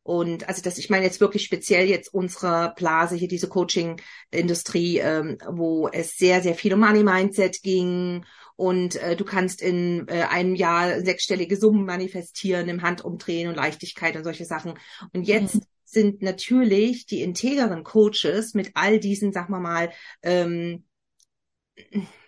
[0.03, 5.39] Und also das, ich meine jetzt wirklich speziell jetzt unsere Blase hier, diese Coaching-Industrie, ähm,
[5.49, 8.25] wo es sehr, sehr viel um Money-Mindset ging
[8.61, 14.17] und äh, du kannst in äh, einem Jahr sechsstellige Summen manifestieren im Handumdrehen und Leichtigkeit
[14.17, 14.75] und solche Sachen.
[15.15, 15.63] Und jetzt mhm.
[15.85, 19.91] sind natürlich die integeren Coaches mit all diesen, sag mal mal,
[20.23, 20.85] ähm,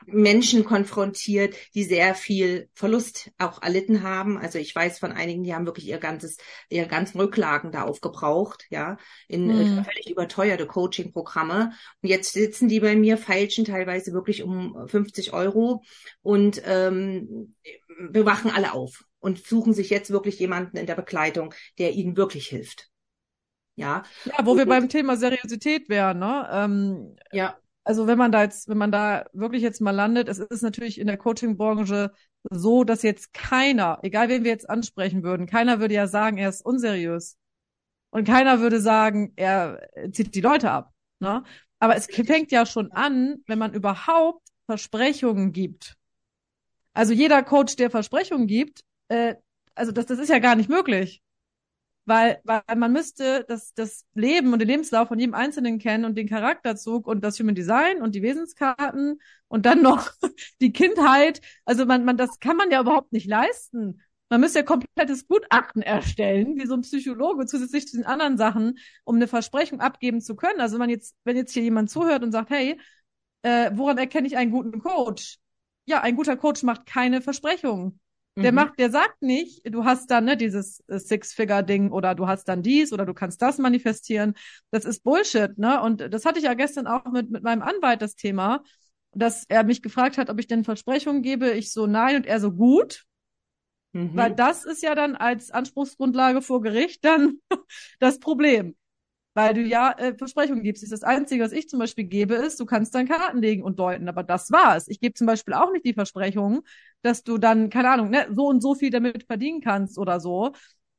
[0.06, 4.38] Menschen konfrontiert, die sehr viel Verlust auch erlitten haben.
[4.38, 6.38] Also ich weiß von einigen, die haben wirklich ihr ganzes,
[6.68, 8.96] ihre ganzen Rücklagen da aufgebraucht, ja,
[9.28, 9.84] in mhm.
[9.84, 11.72] völlig überteuerte Coaching-Programme.
[12.02, 15.82] Und jetzt sitzen die bei mir, feilschen teilweise wirklich um 50 Euro
[16.22, 17.54] und ähm,
[18.10, 22.48] bewachen alle auf und suchen sich jetzt wirklich jemanden in der Begleitung, der ihnen wirklich
[22.48, 22.88] hilft.
[23.74, 24.02] Ja.
[24.26, 26.48] Ja, wo und, wir beim Thema Seriosität wären, ne?
[26.52, 30.38] Ähm, ja also wenn man da jetzt, wenn man da wirklich jetzt mal landet, es
[30.38, 32.12] ist natürlich in der Coaching-Branche
[32.50, 36.48] so, dass jetzt keiner, egal wen wir jetzt ansprechen würden, keiner würde ja sagen, er
[36.48, 37.36] ist unseriös.
[38.10, 40.92] Und keiner würde sagen, er zieht die Leute ab.
[41.18, 41.42] Ne?
[41.78, 45.96] Aber es fängt ja schon an, wenn man überhaupt Versprechungen gibt.
[46.92, 49.36] Also jeder Coach, der Versprechungen gibt, äh,
[49.74, 51.22] also das, das ist ja gar nicht möglich
[52.04, 56.16] weil, weil man müsste das, das Leben und den Lebenslauf von jedem Einzelnen kennen und
[56.16, 60.10] den Charakterzug und das Human Design und die Wesenskarten und dann noch
[60.60, 61.40] die Kindheit.
[61.64, 64.02] Also man, man, das kann man ja überhaupt nicht leisten.
[64.30, 68.78] Man müsste ja komplettes Gutachten erstellen, wie so ein Psychologe, zusätzlich zu den anderen Sachen,
[69.04, 70.60] um eine Versprechung abgeben zu können.
[70.60, 72.80] Also wenn jetzt, wenn jetzt hier jemand zuhört und sagt, hey,
[73.42, 75.38] äh, woran erkenne ich einen guten Coach?
[75.84, 78.00] Ja, ein guter Coach macht keine Versprechungen.
[78.36, 78.56] Der mhm.
[78.56, 82.62] macht, der sagt nicht, du hast dann ne, dieses äh, Six-Figure-Ding oder du hast dann
[82.62, 84.34] dies oder du kannst das manifestieren.
[84.70, 85.82] Das ist Bullshit, ne?
[85.82, 88.62] Und das hatte ich ja gestern auch mit, mit meinem Anwalt das Thema,
[89.12, 91.50] dass er mich gefragt hat, ob ich denn Versprechungen gebe.
[91.50, 93.04] Ich so nein und er so gut.
[93.92, 94.16] Mhm.
[94.16, 97.34] Weil das ist ja dann als Anspruchsgrundlage vor Gericht dann
[98.00, 98.74] das Problem
[99.34, 100.90] weil du ja äh, Versprechungen gibst.
[100.90, 104.08] Das Einzige, was ich zum Beispiel gebe, ist, du kannst dann Karten legen und deuten,
[104.08, 104.88] aber das war's.
[104.88, 106.62] Ich gebe zum Beispiel auch nicht die Versprechung,
[107.02, 110.52] dass du dann, keine Ahnung, ne, so und so viel damit verdienen kannst oder so.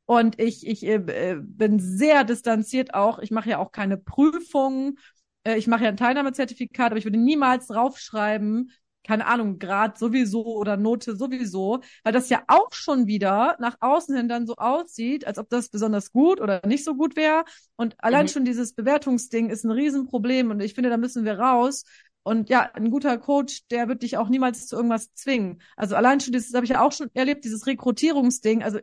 [0.06, 3.20] Und ich, ich äh, äh bin sehr distanziert auch.
[3.20, 4.98] Ich mache ja auch keine Prüfungen.
[5.44, 8.72] Äh, ich mache ja ein Teilnahmezertifikat, aber ich würde niemals draufschreiben,
[9.06, 14.16] keine Ahnung, Grad sowieso oder Note sowieso, weil das ja auch schon wieder nach außen
[14.16, 17.44] hin dann so aussieht, als ob das besonders gut oder nicht so gut wäre.
[17.76, 18.30] Und allein mhm.
[18.30, 21.84] schon dieses Bewertungsding ist ein Riesenproblem und ich finde, da müssen wir raus.
[22.24, 25.62] Und ja, ein guter Coach, der wird dich auch niemals zu irgendwas zwingen.
[25.76, 28.64] Also allein schon dieses, habe ich ja auch schon erlebt, dieses Rekrutierungsding.
[28.64, 28.80] Also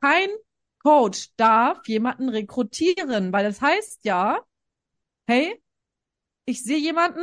[0.00, 0.28] kein
[0.82, 4.40] Coach darf jemanden rekrutieren, weil das heißt ja,
[5.26, 5.62] hey,
[6.46, 7.22] ich sehe jemanden,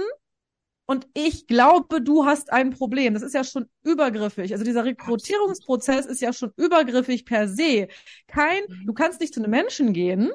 [0.92, 3.14] und ich glaube, du hast ein Problem.
[3.14, 4.52] Das ist ja schon übergriffig.
[4.52, 7.88] Also dieser Rekrutierungsprozess ist ja schon übergriffig per se.
[8.28, 10.32] Kein, du kannst nicht zu einem Menschen gehen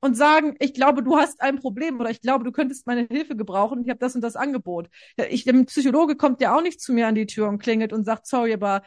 [0.00, 3.34] und sagen, ich glaube, du hast ein Problem oder ich glaube, du könntest meine Hilfe
[3.34, 3.82] gebrauchen.
[3.82, 4.88] Ich habe das und das Angebot.
[5.30, 8.04] Ich, der Psychologe kommt ja auch nicht zu mir an die Tür und klingelt und
[8.04, 8.84] sagt, sorry, aber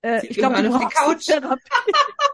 [0.00, 1.60] äh, ich glaube, du brauchst Therapie.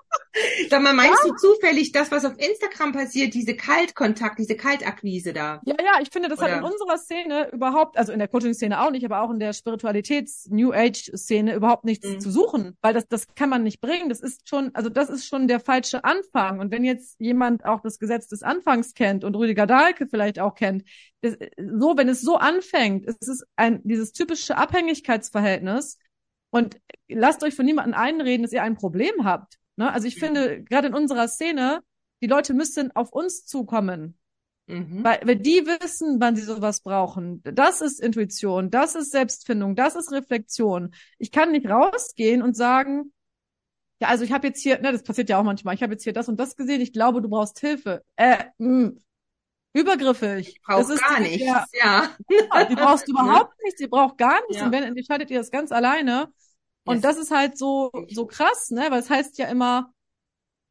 [0.70, 1.30] Sag mal, meinst ja?
[1.30, 5.60] du zufällig das, was auf Instagram passiert, diese Kaltkontakt, diese Kaltakquise da?
[5.64, 6.52] Ja, ja, ich finde, das Oder?
[6.52, 9.52] hat in unserer Szene überhaupt, also in der Coaching-Szene auch nicht, aber auch in der
[9.52, 12.20] Spiritualitäts-New Age-Szene überhaupt nichts mhm.
[12.20, 14.08] zu suchen, weil das, das kann man nicht bringen.
[14.08, 16.60] Das ist schon, also das ist schon der falsche Anfang.
[16.60, 20.54] Und wenn jetzt jemand auch das Gesetz des Anfangs kennt und Rüdiger Dahlke vielleicht auch
[20.54, 20.84] kennt,
[21.20, 25.98] das, so, wenn es so anfängt, es ist ein, dieses typische Abhängigkeitsverhältnis,
[26.50, 29.58] und lasst euch von niemandem einreden, dass ihr ein Problem habt.
[29.78, 29.92] Ne?
[29.92, 30.20] Also ich mhm.
[30.20, 31.82] finde, gerade in unserer Szene,
[32.20, 34.18] die Leute müssen auf uns zukommen.
[34.66, 35.02] Mhm.
[35.02, 37.40] Weil, weil die wissen, wann sie sowas brauchen.
[37.44, 40.94] Das ist Intuition, das ist Selbstfindung, das ist Reflexion.
[41.18, 43.12] Ich kann nicht rausgehen und sagen,
[44.00, 46.04] ja, also ich habe jetzt hier, ne, das passiert ja auch manchmal, ich habe jetzt
[46.04, 48.02] hier das und das gesehen, ich glaube, du brauchst Hilfe.
[48.16, 48.92] Äh, mh,
[49.72, 50.48] übergriffig.
[50.48, 51.64] Ich brauch gar nichts, ja.
[51.72, 52.10] ja.
[52.28, 52.64] ja.
[52.64, 54.56] Die brauchst du überhaupt nichts, die braucht gar nichts.
[54.58, 54.66] Ja.
[54.66, 56.32] Und wenn, entscheidet ihr das ganz alleine.
[56.88, 57.02] Und yes.
[57.02, 58.86] das ist halt so, so krass, ne?
[58.88, 59.92] Weil es heißt ja immer,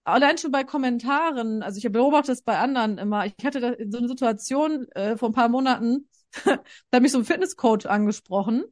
[0.03, 3.99] allein schon bei Kommentaren, also ich beobachte es bei anderen immer, ich hatte da so
[3.99, 6.10] eine Situation äh, vor ein paar Monaten,
[6.43, 6.58] da
[6.91, 8.63] hat mich so ein Fitnesscoach angesprochen.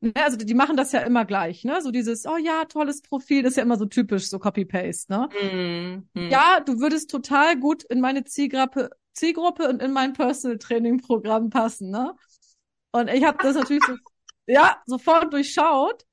[0.00, 0.14] Ne?
[0.16, 1.82] Also die machen das ja immer gleich, ne?
[1.82, 5.28] So dieses, oh ja, tolles Profil, das ist ja immer so typisch, so Copy-Paste, ne?
[6.14, 6.30] Mm, mm.
[6.30, 11.50] Ja, du würdest total gut in meine Zielgruppe, Zielgruppe und in mein Personal Training Programm
[11.50, 12.14] passen, ne?
[12.92, 13.92] Und ich habe das natürlich so,
[14.46, 16.06] ja, sofort durchschaut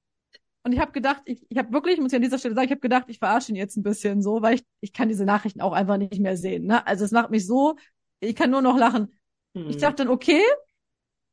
[0.68, 2.72] und ich habe gedacht, ich, ich habe wirklich, muss ich an dieser Stelle sagen, ich
[2.72, 5.62] habe gedacht, ich verarsche ihn jetzt ein bisschen so, weil ich, ich kann diese Nachrichten
[5.62, 6.66] auch einfach nicht mehr sehen.
[6.66, 6.86] Ne?
[6.86, 7.78] Also es macht mich so,
[8.20, 9.18] ich kann nur noch lachen.
[9.56, 9.70] Hm.
[9.70, 10.42] Ich dachte dann, okay,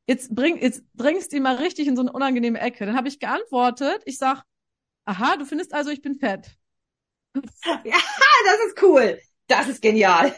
[0.07, 2.85] jetzt bring, jetzt drängst du ihn mal richtig in so eine unangenehme Ecke.
[2.85, 4.43] Dann habe ich geantwortet, ich sag,
[5.03, 6.55] aha, du findest also, ich bin fett.
[7.35, 7.97] ja,
[8.45, 9.19] das ist cool.
[9.47, 10.33] Das ist genial.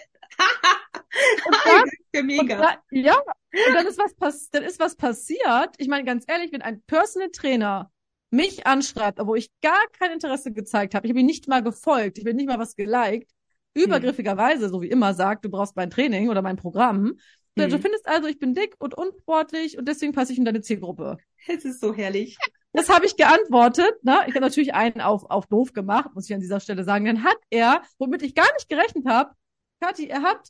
[1.45, 1.53] und
[2.13, 2.55] dann, mega.
[2.55, 5.75] Und da, ja, und dann ist was pass dann ist was passiert.
[5.77, 7.91] Ich meine ganz ehrlich, wenn ein Personal Trainer
[8.29, 12.17] mich anschreibt, obwohl ich gar kein Interesse gezeigt habe, ich habe ihn nicht mal gefolgt,
[12.17, 13.31] ich bin nicht mal was geliked,
[13.75, 13.85] hm.
[13.85, 17.17] übergriffigerweise, so wie immer sagt, du brauchst mein Training oder mein Programm.
[17.57, 17.69] Hm.
[17.69, 21.17] Du findest also, ich bin dick und unsportlich und deswegen passe ich in deine Zielgruppe.
[21.47, 22.37] Es ist so herrlich.
[22.73, 24.03] Das habe ich geantwortet.
[24.03, 24.19] Ne?
[24.27, 27.05] Ich habe natürlich einen auf, auf doof gemacht, muss ich an dieser Stelle sagen.
[27.05, 29.31] Dann hat er, womit ich gar nicht gerechnet habe,
[29.79, 30.49] Kathi, er hat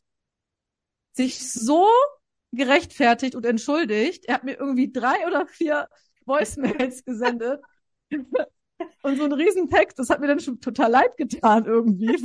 [1.14, 1.88] sich so
[2.52, 4.26] gerechtfertigt und entschuldigt.
[4.26, 5.88] Er hat mir irgendwie drei oder vier
[6.28, 7.62] Voicemails gesendet.
[9.02, 12.16] Und so ein Riesentext, das hat mir dann schon total leid getan irgendwie.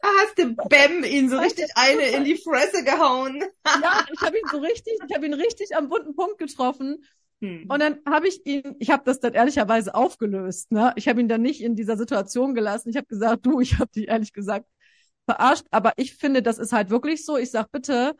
[0.00, 3.42] Da hast du Bäm ihn so richtig eine in die Fresse gehauen.
[3.82, 7.04] ja, ich habe ihn so richtig, ich habe ihn richtig am bunten Punkt getroffen.
[7.40, 7.66] Hm.
[7.68, 10.70] Und dann habe ich ihn, ich habe das dann ehrlicherweise aufgelöst.
[10.70, 10.92] Ne?
[10.96, 12.90] Ich habe ihn dann nicht in dieser Situation gelassen.
[12.90, 14.66] Ich habe gesagt, du, ich habe dich ehrlich gesagt
[15.24, 15.66] verarscht.
[15.70, 17.36] Aber ich finde, das ist halt wirklich so.
[17.36, 18.14] Ich sag bitte,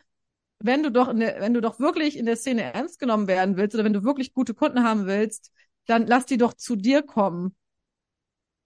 [0.60, 3.56] wenn du doch in der, wenn du doch wirklich in der Szene ernst genommen werden
[3.56, 5.52] willst oder wenn du wirklich gute Kunden haben willst,
[5.86, 7.56] dann lass die doch zu dir kommen.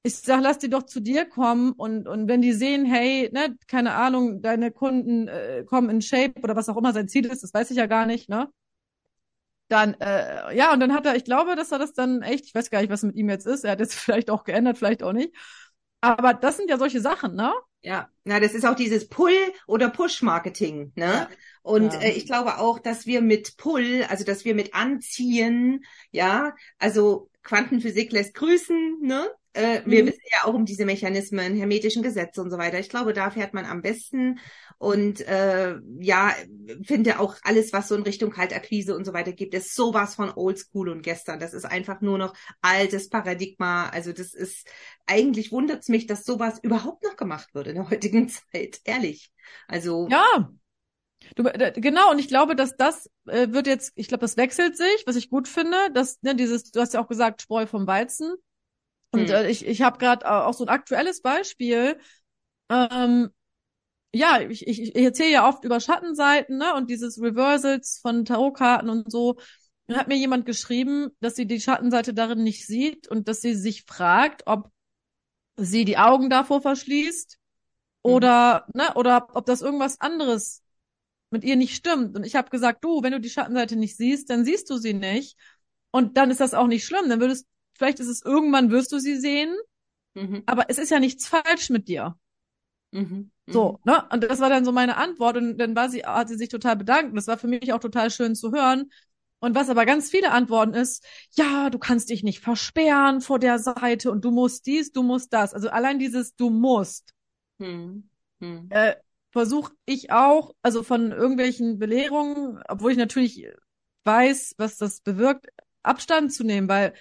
[0.04, 3.56] Ich sag, lass die doch zu dir kommen und, und wenn die sehen, hey, ne,
[3.68, 7.42] keine Ahnung, deine Kunden äh, kommen in Shape oder was auch immer sein Ziel ist,
[7.44, 8.48] das weiß ich ja gar nicht, ne?
[9.68, 12.54] Dann, äh, ja, und dann hat er, ich glaube, dass er das dann echt, ich
[12.54, 15.02] weiß gar nicht, was mit ihm jetzt ist, er hat jetzt vielleicht auch geändert, vielleicht
[15.02, 15.34] auch nicht.
[16.00, 17.52] Aber das sind ja solche Sachen, ne?
[17.82, 21.04] Ja, na, das ist auch dieses Pull- oder Push-Marketing, ne?
[21.04, 21.28] Ja.
[21.62, 22.00] Und ja.
[22.00, 27.28] äh, ich glaube auch, dass wir mit Pull, also dass wir mit Anziehen, ja, also
[27.42, 29.28] Quantenphysik lässt grüßen, ne?
[29.54, 29.90] Äh, mhm.
[29.90, 32.78] Wir wissen ja auch um diese Mechanismen, hermetischen Gesetze und so weiter.
[32.78, 34.38] Ich glaube, da fährt man am besten.
[34.78, 36.34] Und äh, ja,
[36.82, 40.32] finde auch alles, was so in Richtung Kaltakquise und so weiter gibt, ist sowas von
[40.34, 41.38] Oldschool und gestern.
[41.38, 43.88] Das ist einfach nur noch altes Paradigma.
[43.90, 44.66] Also das ist,
[45.06, 48.80] eigentlich wundert's mich, dass sowas überhaupt noch gemacht wird in der heutigen Zeit.
[48.84, 49.30] Ehrlich.
[49.68, 50.08] Also.
[50.10, 50.50] Ja,
[51.36, 55.04] Du, genau, und ich glaube, dass das äh, wird jetzt, ich glaube, das wechselt sich,
[55.06, 58.34] was ich gut finde, dass ne, dieses, du hast ja auch gesagt, Spreu vom Weizen.
[59.12, 59.34] Und hm.
[59.34, 61.98] äh, ich, ich habe gerade auch so ein aktuelles Beispiel.
[62.68, 63.30] Ähm,
[64.14, 68.90] ja, ich, ich, ich erzähle ja oft über Schattenseiten, ne, und dieses Reversals von Tarotkarten
[68.90, 69.36] und so.
[69.86, 73.54] Dann hat mir jemand geschrieben, dass sie die Schattenseite darin nicht sieht und dass sie
[73.54, 74.70] sich fragt, ob
[75.56, 77.38] sie die Augen davor verschließt
[78.02, 78.80] oder, mhm.
[78.80, 80.62] ne, oder ob das irgendwas anderes
[81.30, 82.16] mit ihr nicht stimmt.
[82.16, 84.94] Und ich habe gesagt, du, wenn du die Schattenseite nicht siehst, dann siehst du sie
[84.94, 85.36] nicht.
[85.90, 87.08] Und dann ist das auch nicht schlimm.
[87.08, 89.54] Dann würdest, vielleicht ist es irgendwann wirst du sie sehen.
[90.14, 90.42] Mhm.
[90.46, 92.16] Aber es ist ja nichts falsch mit dir.
[92.90, 93.30] Mhm.
[93.46, 93.92] So, mhm.
[93.92, 94.04] ne?
[94.12, 95.36] Und das war dann so meine Antwort.
[95.36, 97.10] Und dann war sie, hat sie sich total bedankt.
[97.10, 98.90] Und das war für mich auch total schön zu hören.
[99.40, 103.58] Und was aber ganz viele antworten ist, ja, du kannst dich nicht versperren vor der
[103.58, 105.52] Seite und du musst dies, du musst das.
[105.52, 107.12] Also allein dieses du musst.
[107.58, 108.08] Hm.
[108.40, 108.68] Hm.
[108.70, 108.94] Äh,
[109.32, 113.48] Versuche ich auch, also von irgendwelchen Belehrungen, obwohl ich natürlich
[114.04, 115.46] weiß, was das bewirkt,
[115.82, 116.92] Abstand zu nehmen, weil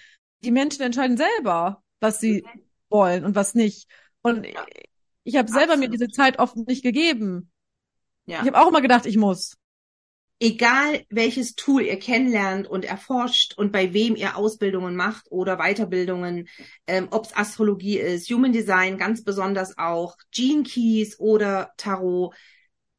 [0.43, 2.61] die Menschen entscheiden selber, was sie mhm.
[2.89, 3.87] wollen und was nicht.
[4.21, 4.65] Und ja.
[5.23, 7.51] ich habe selber mir diese Zeit oft nicht gegeben.
[8.25, 8.41] Ja.
[8.41, 9.55] Ich habe auch immer gedacht, ich muss
[10.41, 16.49] egal welches Tool ihr kennenlernt und erforscht und bei wem ihr Ausbildungen macht oder Weiterbildungen,
[16.87, 22.33] ähm, ob es Astrologie ist, Human Design ganz besonders auch, Gene Keys oder Tarot,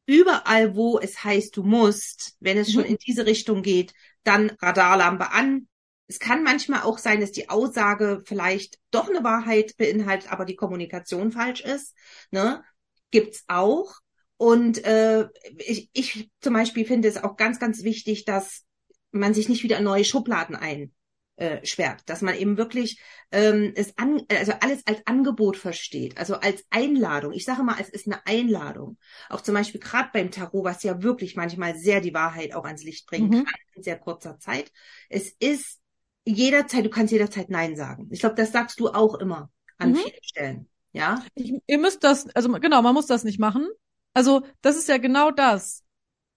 [0.05, 2.91] überall wo es heißt, du musst, wenn es schon mhm.
[2.91, 5.67] in diese Richtung geht, dann Radarlampe an.
[6.13, 10.55] Es kann manchmal auch sein, dass die Aussage vielleicht doch eine Wahrheit beinhaltet, aber die
[10.55, 11.95] Kommunikation falsch ist.
[12.29, 12.63] Ne?
[13.09, 13.95] Gibt's auch.
[14.37, 18.63] Und äh, ich, ich zum Beispiel finde es auch ganz, ganz wichtig, dass
[19.09, 24.21] man sich nicht wieder in neue Schubladen einsperrt, dass man eben wirklich ähm, es an,
[24.29, 27.33] also alles als Angebot versteht, also als Einladung.
[27.33, 28.99] Ich sage mal, es ist eine Einladung.
[29.29, 32.83] Auch zum Beispiel gerade beim Tarot, was ja wirklich manchmal sehr die Wahrheit auch ans
[32.83, 33.45] Licht bringen mhm.
[33.45, 34.71] kann in sehr kurzer Zeit.
[35.09, 35.79] Es ist
[36.25, 38.07] jederzeit, du kannst jederzeit Nein sagen.
[38.11, 39.95] Ich glaube, das sagst du auch immer an mhm.
[39.95, 40.69] vielen Stellen.
[40.93, 41.23] Ja.
[41.35, 43.67] Ich, ihr müsst das, also genau, man muss das nicht machen.
[44.13, 45.83] Also, das ist ja genau das.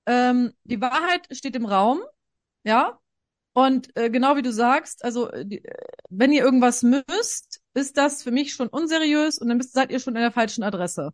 [0.07, 2.01] Ähm, die Wahrheit steht im Raum,
[2.64, 2.99] ja.
[3.53, 5.62] Und äh, genau wie du sagst, also äh, die,
[6.11, 9.99] wenn ihr irgendwas müsst, ist das für mich schon unseriös und dann bist, seid ihr
[9.99, 11.12] schon in der falschen Adresse.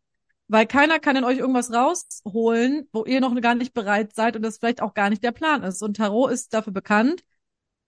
[0.49, 4.43] Weil keiner kann in euch irgendwas rausholen, wo ihr noch gar nicht bereit seid und
[4.43, 5.83] das vielleicht auch gar nicht der Plan ist.
[5.83, 7.23] Und Tarot ist dafür bekannt.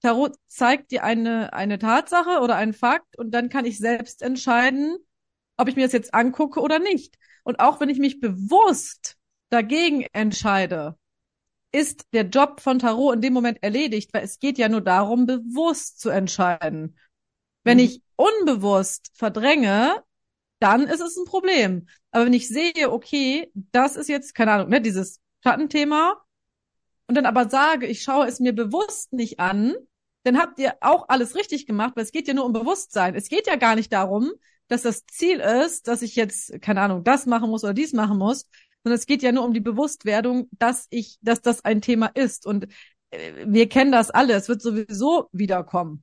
[0.04, 4.98] Tarot zeigt dir eine, eine Tatsache oder einen Fakt und dann kann ich selbst entscheiden,
[5.56, 7.16] ob ich mir das jetzt angucke oder nicht.
[7.42, 9.16] Und auch wenn ich mich bewusst
[9.48, 10.98] dagegen entscheide,
[11.72, 15.24] ist der Job von Tarot in dem Moment erledigt, weil es geht ja nur darum,
[15.24, 16.98] bewusst zu entscheiden.
[17.62, 17.84] Wenn mhm.
[17.84, 20.02] ich unbewusst verdränge,
[20.60, 21.88] dann ist es ein Problem.
[22.10, 26.20] Aber wenn ich sehe, okay, das ist jetzt, keine Ahnung, ne, dieses Schattenthema,
[27.06, 29.74] und dann aber sage, ich schaue es mir bewusst nicht an,
[30.24, 33.14] dann habt ihr auch alles richtig gemacht, weil es geht ja nur um Bewusstsein.
[33.14, 34.32] Es geht ja gar nicht darum,
[34.68, 38.18] dass das Ziel ist, dass ich jetzt, keine Ahnung, das machen muss oder dies machen
[38.18, 38.48] muss,
[38.82, 42.46] sondern es geht ja nur um die Bewusstwerdung, dass ich, dass das ein Thema ist.
[42.46, 42.68] Und
[43.10, 46.02] äh, wir kennen das alle, es wird sowieso wiederkommen.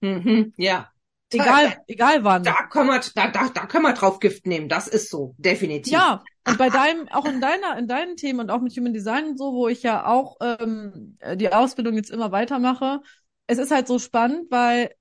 [0.00, 0.90] Mhm, ja.
[1.32, 2.44] Egal, da, egal wann.
[2.44, 4.68] Da können wir, da, da, da können wir drauf Gift nehmen.
[4.68, 5.92] Das ist so, definitiv.
[5.92, 9.30] Ja, und bei deinem, auch in deiner, in deinen Themen und auch mit Human Design
[9.30, 13.00] und so, wo ich ja auch ähm, die Ausbildung jetzt immer weitermache,
[13.46, 14.94] es ist halt so spannend, weil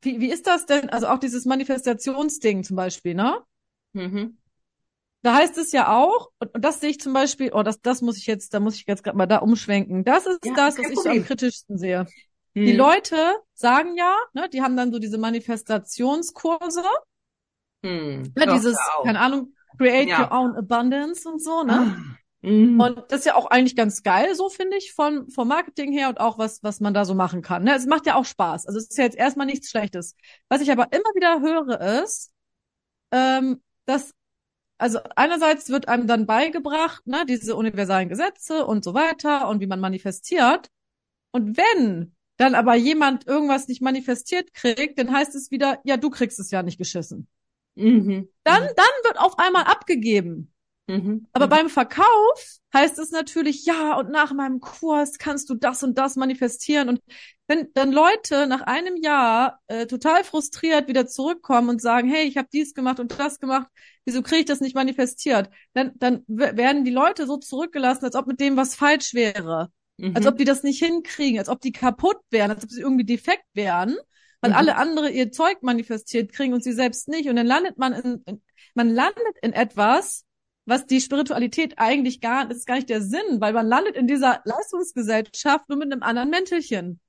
[0.00, 0.90] wie, wie ist das denn?
[0.90, 3.42] Also auch dieses Manifestationsding zum Beispiel, ne?
[3.92, 4.38] Mhm.
[5.22, 8.02] Da heißt es ja auch, und, und das sehe ich zum Beispiel, oh, das, das
[8.02, 10.04] muss ich jetzt, da muss ich jetzt gerade mal da umschwenken.
[10.04, 12.06] Das ist ja, das, was ich so am kritischsten sehe.
[12.54, 12.66] Mhm.
[12.66, 13.16] Die Leute
[13.54, 16.84] sagen ja, ne, die haben dann so diese Manifestationskurse.
[17.82, 18.32] Mhm.
[18.36, 20.20] Ne, dieses, keine Ahnung, create ja.
[20.20, 21.96] your own abundance und so, ne?
[22.42, 22.80] Mhm.
[22.80, 26.08] Und das ist ja auch eigentlich ganz geil, so finde ich, von, vom Marketing her
[26.08, 27.64] und auch was, was man da so machen kann.
[27.64, 27.74] Ne?
[27.74, 28.66] Es macht ja auch Spaß.
[28.66, 30.14] Also es ist ja jetzt erstmal nichts Schlechtes.
[30.48, 32.32] Was ich aber immer wieder höre, ist,
[33.10, 34.14] ähm, dass,
[34.78, 39.66] also einerseits wird einem dann beigebracht, ne, diese universalen Gesetze und so weiter und wie
[39.66, 40.70] man manifestiert.
[41.32, 46.08] Und wenn dann aber jemand irgendwas nicht manifestiert kriegt, dann heißt es wieder, ja, du
[46.08, 47.26] kriegst es ja nicht geschissen.
[47.74, 48.28] Mhm.
[48.44, 50.52] Dann, dann wird auf einmal abgegeben.
[50.88, 51.26] Mhm.
[51.34, 51.50] Aber mhm.
[51.50, 56.16] beim Verkauf heißt es natürlich, ja, und nach meinem Kurs kannst du das und das
[56.16, 56.88] manifestieren.
[56.88, 57.00] Und
[57.46, 62.38] wenn dann Leute nach einem Jahr äh, total frustriert wieder zurückkommen und sagen, hey, ich
[62.38, 63.68] habe dies gemacht und das gemacht,
[64.06, 65.50] wieso kriege ich das nicht manifestiert?
[65.74, 69.70] Dann, dann werden die Leute so zurückgelassen, als ob mit dem was falsch wäre.
[69.98, 70.16] Mhm.
[70.16, 73.04] Als ob die das nicht hinkriegen, als ob die kaputt wären, als ob sie irgendwie
[73.04, 73.96] defekt wären,
[74.40, 74.56] weil mhm.
[74.56, 77.28] alle andere ihr Zeug manifestiert kriegen und sie selbst nicht.
[77.28, 78.42] Und dann landet man in, in
[78.74, 80.24] man landet in etwas,
[80.68, 84.42] was die Spiritualität eigentlich gar, ist gar nicht der Sinn, weil man landet in dieser
[84.44, 87.00] Leistungsgesellschaft nur mit einem anderen Mäntelchen.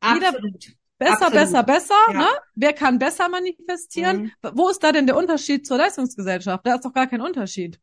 [0.00, 0.64] Absolut.
[0.64, 1.32] Jeder besser, Absolut.
[1.32, 2.18] besser, besser, ja.
[2.18, 2.26] ne?
[2.56, 4.32] Wer kann besser manifestieren?
[4.42, 4.50] Mhm.
[4.54, 6.66] Wo ist da denn der Unterschied zur Leistungsgesellschaft?
[6.66, 7.78] Da ist doch gar kein Unterschied.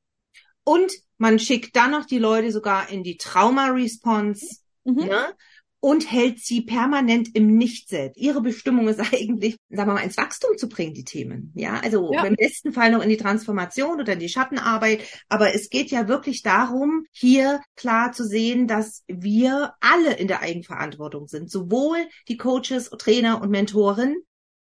[0.66, 5.06] Und man schickt dann noch die Leute sogar in die Trauma-Response, mhm.
[5.06, 5.34] ne?
[5.82, 8.18] Und hält sie permanent im Nicht-Selbst.
[8.18, 11.52] Ihre Bestimmung ist eigentlich, sagen wir mal, ins Wachstum zu bringen, die Themen.
[11.56, 12.24] Ja, also ja.
[12.26, 15.02] im besten Fall noch in die Transformation oder in die Schattenarbeit.
[15.30, 20.42] Aber es geht ja wirklich darum, hier klar zu sehen, dass wir alle in der
[20.42, 21.50] Eigenverantwortung sind.
[21.50, 24.16] Sowohl die Coaches, Trainer und Mentoren,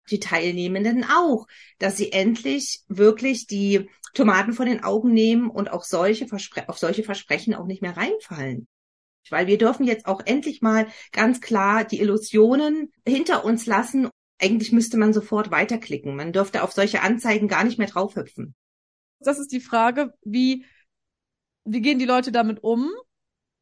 [0.10, 1.48] die Teilnehmenden auch,
[1.80, 6.78] dass sie endlich wirklich die Tomaten von den Augen nehmen und auch solche Verspre auf
[6.78, 8.68] solche Versprechen auch nicht mehr reinfallen.
[9.30, 14.10] Weil wir dürfen jetzt auch endlich mal ganz klar die Illusionen hinter uns lassen.
[14.40, 16.16] Eigentlich müsste man sofort weiterklicken.
[16.16, 18.56] Man dürfte auf solche Anzeigen gar nicht mehr draufhüpfen.
[19.20, 20.66] Das ist die Frage, wie,
[21.64, 22.90] wie gehen die Leute damit um?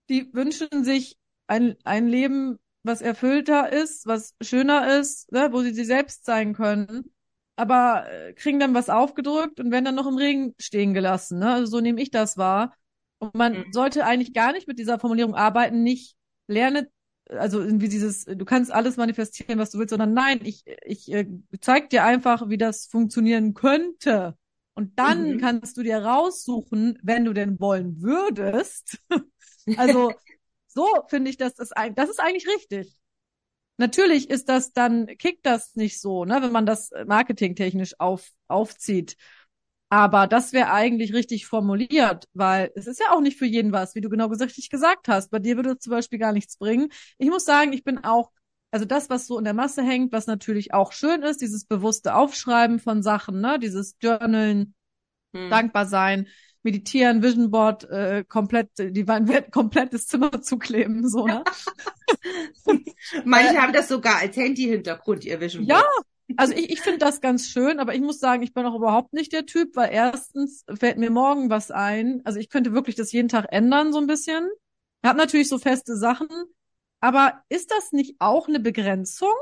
[0.09, 5.73] Die wünschen sich ein, ein Leben, was erfüllter ist, was schöner ist, ne, wo sie
[5.73, 7.11] sie selbst sein können,
[7.55, 11.39] aber äh, kriegen dann was aufgedrückt und werden dann noch im Regen stehen gelassen.
[11.39, 11.51] Ne?
[11.51, 12.73] Also so nehme ich das wahr.
[13.19, 13.65] Und man mhm.
[13.71, 16.15] sollte eigentlich gar nicht mit dieser Formulierung arbeiten, nicht
[16.47, 16.87] lernen,
[17.29, 21.27] also irgendwie dieses, du kannst alles manifestieren, was du willst, sondern nein, ich, ich äh,
[21.61, 24.35] zeig dir einfach, wie das funktionieren könnte.
[24.73, 25.37] Und dann mhm.
[25.39, 28.97] kannst du dir raussuchen, wenn du denn wollen würdest.
[29.77, 30.13] also
[30.67, 32.95] so finde ich, dass das, das ist eigentlich richtig.
[33.77, 39.15] Natürlich ist das dann, kickt das nicht so, ne, wenn man das marketingtechnisch auf, aufzieht.
[39.89, 43.95] Aber das wäre eigentlich richtig formuliert, weil es ist ja auch nicht für jeden was,
[43.95, 45.31] wie du genau richtig gesagt hast.
[45.31, 46.89] Bei dir würde es zum Beispiel gar nichts bringen.
[47.17, 48.31] Ich muss sagen, ich bin auch,
[48.69, 52.13] also das, was so in der Masse hängt, was natürlich auch schön ist, dieses bewusste
[52.13, 54.75] Aufschreiben von Sachen, ne, dieses Journalen,
[55.35, 55.49] hm.
[55.49, 56.27] dankbar sein,
[56.61, 61.43] meditieren, Vision Board, äh, komplett, die Wand komplett das Zimmer zukleben, so, ne?
[63.25, 65.81] Manche haben das sogar als Handy-Hintergrund, ihr Vision Board.
[65.81, 66.03] Ja,
[66.37, 69.13] also ich, ich finde das ganz schön, aber ich muss sagen, ich bin auch überhaupt
[69.13, 72.21] nicht der Typ, weil erstens fällt mir morgen was ein.
[72.25, 74.49] Also ich könnte wirklich das jeden Tag ändern, so ein bisschen.
[75.01, 76.27] Ich habe natürlich so feste Sachen,
[76.99, 79.33] aber ist das nicht auch eine Begrenzung?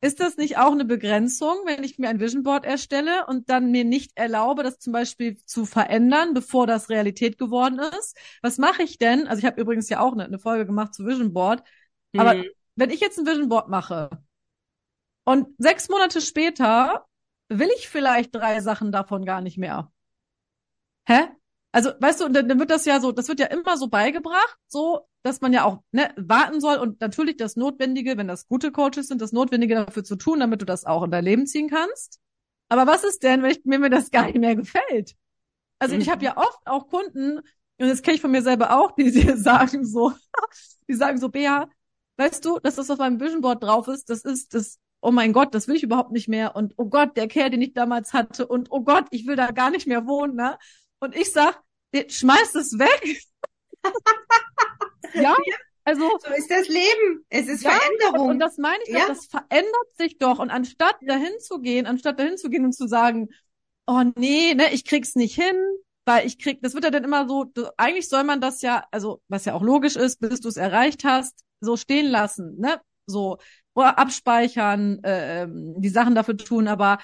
[0.00, 3.70] Ist das nicht auch eine Begrenzung, wenn ich mir ein Vision Board erstelle und dann
[3.70, 8.14] mir nicht erlaube, das zum Beispiel zu verändern, bevor das Realität geworden ist?
[8.42, 9.26] Was mache ich denn?
[9.26, 11.62] Also ich habe übrigens ja auch eine, eine, Folge gemacht zu Vision Board.
[12.12, 12.20] Mhm.
[12.20, 12.44] Aber
[12.76, 14.10] wenn ich jetzt ein Vision Board mache
[15.24, 17.06] und sechs Monate später
[17.48, 19.90] will ich vielleicht drei Sachen davon gar nicht mehr.
[21.06, 21.28] Hä?
[21.72, 24.58] Also, weißt du, dann, dann wird das ja so, das wird ja immer so beigebracht,
[24.68, 28.70] so, dass man ja auch ne, warten soll und natürlich das Notwendige, wenn das gute
[28.70, 31.68] Coaches sind, das Notwendige dafür zu tun, damit du das auch in dein Leben ziehen
[31.68, 32.20] kannst.
[32.68, 35.16] Aber was ist denn, wenn ich, mir, mir das gar nicht mehr gefällt?
[35.78, 36.02] Also mhm.
[36.02, 39.10] ich habe ja oft auch Kunden, und das kenne ich von mir selber auch, die,
[39.10, 40.12] die sagen so,
[40.88, 41.68] die sagen so, Bea,
[42.18, 45.34] weißt du, dass das auf meinem Vision Board drauf ist, das ist das oh mein
[45.34, 48.14] Gott, das will ich überhaupt nicht mehr und oh Gott, der Kerl, den ich damals
[48.14, 50.58] hatte und oh Gott, ich will da gar nicht mehr wohnen, ne?
[50.98, 51.60] Und ich sag,
[51.94, 53.20] schmeiß es weg.
[55.14, 55.36] ja,
[55.84, 57.24] also so ist das Leben.
[57.28, 58.28] Es ist ja, Veränderung.
[58.28, 59.06] Und, und, das meine ich, ja.
[59.06, 60.38] das verändert sich doch.
[60.38, 63.28] Und anstatt dahin zu gehen, anstatt dahin zu gehen und zu sagen,
[63.86, 65.56] oh nee, ne, ich krieg's nicht hin,
[66.06, 68.86] weil ich krieg, das wird ja dann immer so, du, eigentlich soll man das ja,
[68.90, 72.80] also was ja auch logisch ist, bis du es erreicht hast, so stehen lassen, ne?
[73.06, 73.36] So,
[73.82, 76.98] abspeichern, äh, ähm, die Sachen dafür tun, aber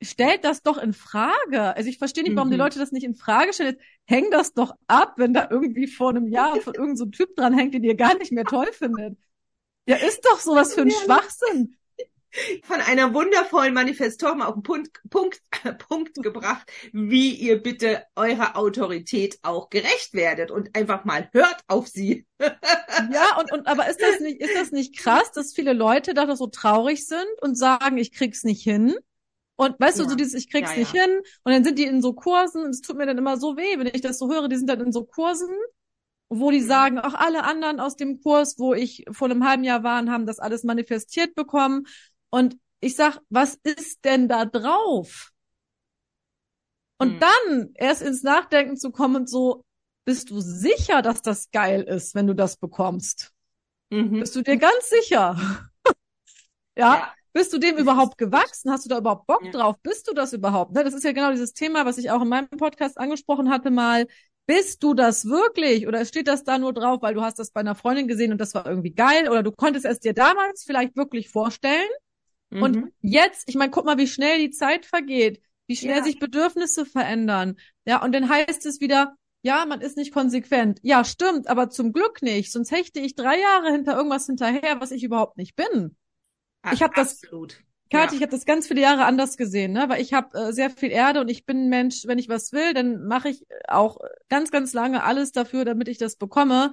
[0.00, 1.74] stellt das doch in Frage.
[1.76, 2.52] Also ich verstehe nicht, warum mhm.
[2.52, 3.76] die Leute das nicht in Frage stellen.
[4.04, 7.56] Häng das doch ab, wenn da irgendwie vor einem Jahr von irgendein so Typ dran
[7.56, 9.18] hängt, den ihr gar nicht mehr toll findet.
[9.86, 11.77] Ja, ist doch sowas für ein Schwachsinn
[12.62, 15.40] von einer wundervollen Manifestorin auf den Punkt, Punkt,
[15.88, 21.88] Punkt gebracht, wie ihr bitte eurer Autorität auch gerecht werdet und einfach mal hört auf
[21.88, 22.26] sie.
[22.40, 26.36] ja, und, und aber ist das nicht, ist das nicht krass, dass viele Leute da
[26.36, 28.94] so traurig sind und sagen, ich krieg's nicht hin?
[29.56, 30.04] Und weißt ja.
[30.04, 31.02] du, so dieses, ich krieg's ja, nicht ja.
[31.02, 33.56] hin, und dann sind die in so Kursen, und es tut mir dann immer so
[33.56, 35.50] weh, wenn ich das so höre, die sind dann in so Kursen,
[36.28, 39.82] wo die sagen, auch alle anderen aus dem Kurs, wo ich vor einem halben Jahr
[39.82, 41.86] waren, haben das alles manifestiert bekommen.
[42.30, 45.32] Und ich sag, was ist denn da drauf?
[46.98, 47.20] Und hm.
[47.20, 49.64] dann erst ins Nachdenken zu kommen und so,
[50.04, 53.32] bist du sicher, dass das geil ist, wenn du das bekommst?
[53.90, 54.20] Mhm.
[54.20, 55.36] Bist du dir ganz sicher?
[56.76, 56.94] ja?
[56.94, 57.14] ja?
[57.32, 58.70] Bist du dem überhaupt gewachsen?
[58.70, 59.50] Hast du da überhaupt Bock ja.
[59.50, 59.76] drauf?
[59.82, 60.72] Bist du das überhaupt?
[60.72, 63.70] Ne, das ist ja genau dieses Thema, was ich auch in meinem Podcast angesprochen hatte
[63.70, 64.06] mal.
[64.46, 65.86] Bist du das wirklich?
[65.86, 68.38] Oder steht das da nur drauf, weil du hast das bei einer Freundin gesehen und
[68.38, 69.28] das war irgendwie geil?
[69.28, 71.88] Oder du konntest es dir damals vielleicht wirklich vorstellen?
[72.50, 72.62] Mhm.
[72.62, 76.04] Und jetzt, ich meine, guck mal, wie schnell die Zeit vergeht, wie schnell ja.
[76.04, 77.56] sich Bedürfnisse verändern.
[77.84, 80.80] Ja, und dann heißt es wieder, ja, man ist nicht konsequent.
[80.82, 82.50] Ja, stimmt, aber zum Glück nicht.
[82.50, 85.96] Sonst hechte ich drei Jahre hinter irgendwas hinterher, was ich überhaupt nicht bin.
[86.62, 87.56] Ach, ich habe das, Kathi,
[87.90, 88.12] ja.
[88.12, 89.88] ich habe das ganz viele Jahre anders gesehen, ne?
[89.88, 92.52] Weil ich habe äh, sehr viel Erde und ich bin ein Mensch, wenn ich was
[92.52, 96.72] will, dann mache ich auch ganz, ganz lange alles dafür, damit ich das bekomme.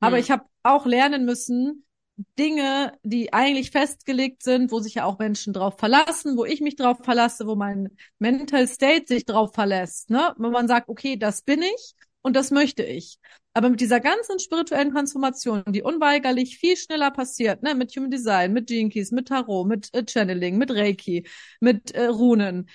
[0.00, 0.22] Aber Hm.
[0.22, 1.84] ich habe auch lernen müssen,
[2.38, 6.76] Dinge, die eigentlich festgelegt sind, wo sich ja auch Menschen drauf verlassen, wo ich mich
[6.76, 10.34] drauf verlasse, wo mein Mental State sich drauf verlässt, ne?
[10.36, 13.18] Wo man sagt, okay, das bin ich und das möchte ich.
[13.54, 18.52] Aber mit dieser ganzen spirituellen Transformation, die unweigerlich viel schneller passiert, ne, mit Human Design,
[18.52, 21.26] mit Jinkies, mit Tarot, mit äh, Channeling, mit Reiki,
[21.60, 22.68] mit äh, Runen,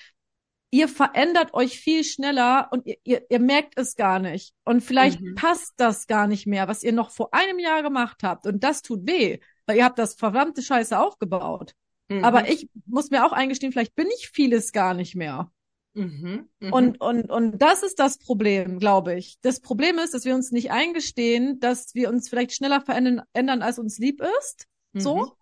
[0.74, 4.56] ihr verändert euch viel schneller und ihr, ihr, ihr merkt es gar nicht.
[4.66, 5.36] Und vielleicht Mhm.
[5.36, 8.48] passt das gar nicht mehr, was ihr noch vor einem Jahr gemacht habt.
[8.48, 11.76] Und das tut weh, weil ihr habt das verdammte Scheiße aufgebaut.
[12.10, 12.26] Mhm.
[12.26, 15.52] Aber ich muss mir auch eingestehen, vielleicht bin ich vieles gar nicht mehr.
[15.94, 16.50] Mhm.
[16.60, 16.74] Mhm.
[16.74, 19.38] Und, und, und das ist das Problem, glaube ich.
[19.44, 23.62] Das Problem ist, dass wir uns nicht eingestehen, dass wir uns vielleicht schneller verändern, ändern,
[23.62, 24.66] als uns lieb ist.
[24.94, 25.38] So.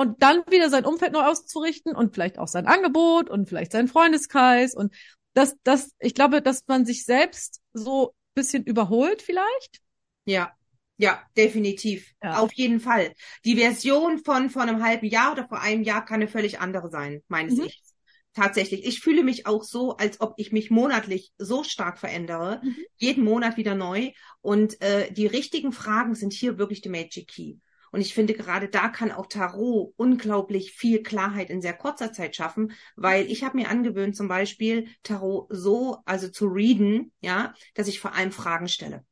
[0.00, 3.86] Und dann wieder sein Umfeld neu auszurichten und vielleicht auch sein Angebot und vielleicht seinen
[3.86, 4.74] Freundeskreis.
[4.74, 4.94] Und
[5.34, 9.82] das, das, ich glaube, dass man sich selbst so bisschen überholt vielleicht.
[10.24, 10.52] Ja,
[10.96, 12.14] ja, definitiv.
[12.22, 12.38] Ja.
[12.38, 13.12] Auf jeden Fall.
[13.44, 16.88] Die Version von vor einem halben Jahr oder vor einem Jahr kann eine völlig andere
[16.88, 17.64] sein, meines Mhm.
[17.64, 17.92] Ichs.
[18.32, 18.86] Tatsächlich.
[18.86, 22.62] Ich fühle mich auch so, als ob ich mich monatlich so stark verändere.
[22.64, 22.76] Mhm.
[22.96, 24.12] Jeden Monat wieder neu.
[24.40, 27.56] Und äh, die richtigen Fragen sind hier wirklich die Magic Key.
[27.90, 32.36] Und ich finde, gerade da kann auch Tarot unglaublich viel Klarheit in sehr kurzer Zeit
[32.36, 37.88] schaffen, weil ich habe mir angewöhnt, zum Beispiel Tarot so, also zu readen, ja, dass
[37.88, 39.04] ich vor allem Fragen stelle.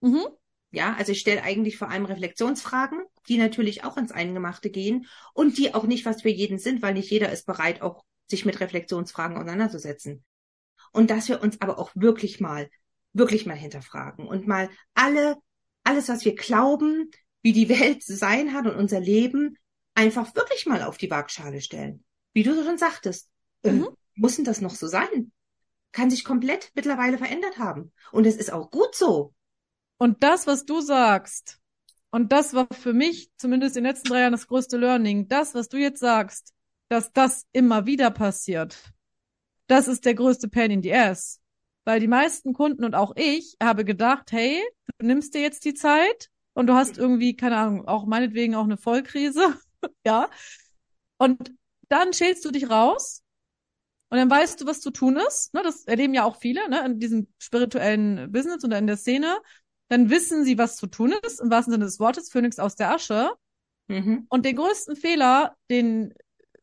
[0.00, 0.26] Mhm.
[0.70, 5.56] Ja, also ich stelle eigentlich vor allem Reflexionsfragen, die natürlich auch ins Eingemachte gehen und
[5.56, 8.60] die auch nicht was für jeden sind, weil nicht jeder ist bereit, auch sich mit
[8.60, 10.24] Reflexionsfragen auseinanderzusetzen.
[10.92, 12.68] Und dass wir uns aber auch wirklich mal,
[13.14, 15.36] wirklich mal hinterfragen und mal alle,
[15.84, 17.10] alles, was wir glauben,
[17.42, 19.56] wie die Welt zu sein hat und unser Leben,
[19.94, 22.04] einfach wirklich mal auf die Waagschale stellen.
[22.32, 23.30] Wie du schon sagtest,
[23.62, 23.88] äh, Mhm.
[24.14, 25.32] muss denn das noch so sein?
[25.92, 27.92] Kann sich komplett mittlerweile verändert haben.
[28.12, 29.34] Und es ist auch gut so.
[29.98, 31.58] Und das, was du sagst,
[32.10, 35.54] und das war für mich zumindest in den letzten drei Jahren das größte Learning, das,
[35.54, 36.52] was du jetzt sagst,
[36.88, 38.92] dass das immer wieder passiert,
[39.66, 41.40] das ist der größte Pain in the Ass.
[41.84, 44.62] Weil die meisten Kunden und auch ich habe gedacht, hey,
[44.98, 48.64] du nimmst dir jetzt die Zeit und du hast irgendwie, keine Ahnung, auch meinetwegen auch
[48.64, 49.54] eine Vollkrise,
[50.04, 50.28] ja.
[51.16, 51.52] Und
[51.88, 53.22] dann schälst du dich raus
[54.10, 55.54] und dann weißt du, was zu tun ist.
[55.54, 59.38] Ne, das erleben ja auch viele ne, in diesem spirituellen Business oder in der Szene.
[59.88, 62.92] Dann wissen sie, was zu tun ist, im wahrsten Sinne des Wortes, Phönix aus der
[62.92, 63.30] Asche.
[63.86, 64.26] Mhm.
[64.28, 66.12] Und den größten Fehler, den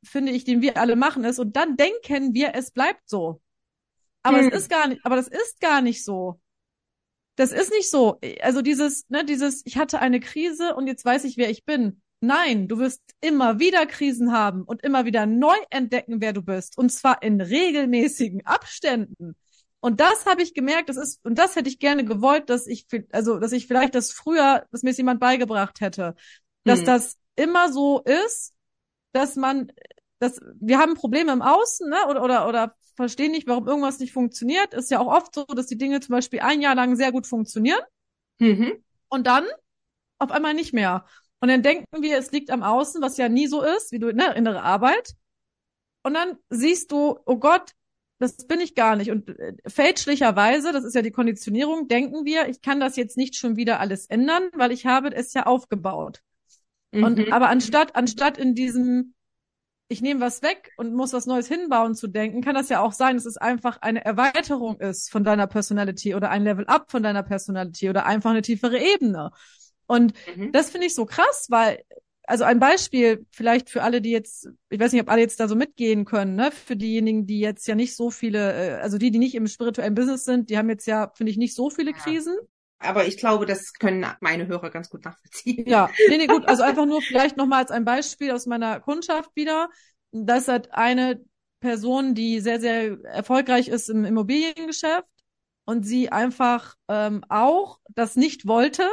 [0.03, 3.41] finde ich, den wir alle machen, ist, und dann denken wir, es bleibt so.
[4.23, 4.49] Aber Hm.
[4.49, 6.41] es ist gar nicht, aber das ist gar nicht so.
[7.35, 8.19] Das ist nicht so.
[8.41, 12.01] Also dieses, ne, dieses, ich hatte eine Krise und jetzt weiß ich, wer ich bin.
[12.21, 16.77] Nein, du wirst immer wieder Krisen haben und immer wieder neu entdecken, wer du bist.
[16.77, 19.35] Und zwar in regelmäßigen Abständen.
[19.81, 22.87] Und das habe ich gemerkt, das ist, und das hätte ich gerne gewollt, dass ich,
[23.11, 26.15] also, dass ich vielleicht das früher, dass mir es jemand beigebracht hätte.
[26.63, 26.85] Dass Hm.
[26.85, 28.53] das immer so ist,
[29.11, 29.71] dass man,
[30.19, 34.13] dass, wir haben Probleme im Außen, ne, oder, oder, oder verstehen nicht, warum irgendwas nicht
[34.13, 34.73] funktioniert.
[34.73, 37.27] Ist ja auch oft so, dass die Dinge zum Beispiel ein Jahr lang sehr gut
[37.27, 37.81] funktionieren
[38.39, 38.83] Mhm.
[39.09, 39.45] und dann
[40.19, 41.05] auf einmal nicht mehr.
[41.41, 44.13] Und dann denken wir, es liegt am Außen, was ja nie so ist, wie du,
[44.13, 45.13] ne, innere Arbeit.
[46.03, 47.71] Und dann siehst du, oh Gott,
[48.19, 49.11] das bin ich gar nicht.
[49.11, 53.35] Und äh, fälschlicherweise, das ist ja die Konditionierung, denken wir, ich kann das jetzt nicht
[53.35, 56.21] schon wieder alles ändern, weil ich habe es ja aufgebaut.
[56.91, 57.33] Und Mhm.
[57.33, 59.13] aber anstatt, anstatt in diesem,
[59.87, 62.93] ich nehme was weg und muss was Neues hinbauen zu denken, kann das ja auch
[62.93, 67.03] sein, dass es einfach eine Erweiterung ist von deiner Personality oder ein Level up von
[67.03, 69.31] deiner Personality oder einfach eine tiefere Ebene.
[69.87, 70.51] Und Mhm.
[70.51, 71.83] das finde ich so krass, weil,
[72.23, 75.47] also ein Beispiel vielleicht für alle, die jetzt, ich weiß nicht, ob alle jetzt da
[75.47, 79.11] so mitgehen können, ne, für diejenigen, die jetzt ja nicht so viele, äh, also die,
[79.11, 81.91] die nicht im spirituellen Business sind, die haben jetzt ja, finde ich, nicht so viele
[81.91, 81.97] Ja.
[82.01, 82.35] Krisen.
[82.79, 85.67] Aber ich glaube, das können meine Hörer ganz gut nachvollziehen.
[85.67, 89.31] Ja, nee, nee, gut, also einfach nur vielleicht nochmal als ein Beispiel aus meiner Kundschaft
[89.35, 89.69] wieder.
[90.11, 91.23] Das hat eine
[91.59, 95.07] Person, die sehr, sehr erfolgreich ist im Immobiliengeschäft
[95.65, 98.87] und sie einfach ähm, auch das nicht wollte,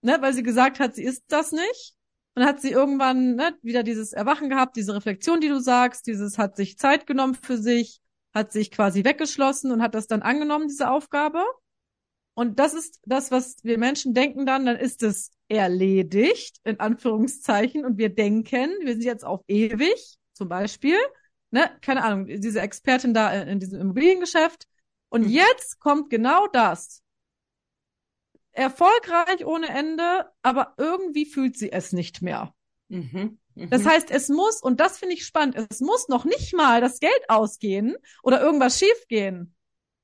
[0.00, 1.94] ne, weil sie gesagt hat, sie ist das nicht.
[2.34, 6.38] Und hat sie irgendwann ne, wieder dieses Erwachen gehabt, diese Reflexion, die du sagst, dieses
[6.38, 8.00] hat sich Zeit genommen für sich,
[8.32, 11.44] hat sich quasi weggeschlossen und hat das dann angenommen, diese Aufgabe.
[12.34, 17.84] Und das ist das, was wir Menschen denken dann, dann ist es erledigt, in Anführungszeichen,
[17.84, 20.96] und wir denken, wir sind jetzt auf ewig, zum Beispiel,
[21.50, 24.66] ne, keine Ahnung, diese Expertin da in diesem Immobiliengeschäft.
[25.10, 25.28] Und Mhm.
[25.28, 27.02] jetzt kommt genau das.
[28.52, 32.54] Erfolgreich ohne Ende, aber irgendwie fühlt sie es nicht mehr.
[32.88, 33.38] Mhm.
[33.54, 33.70] Mhm.
[33.70, 36.98] Das heißt, es muss, und das finde ich spannend, es muss noch nicht mal das
[37.00, 39.54] Geld ausgehen oder irgendwas schiefgehen.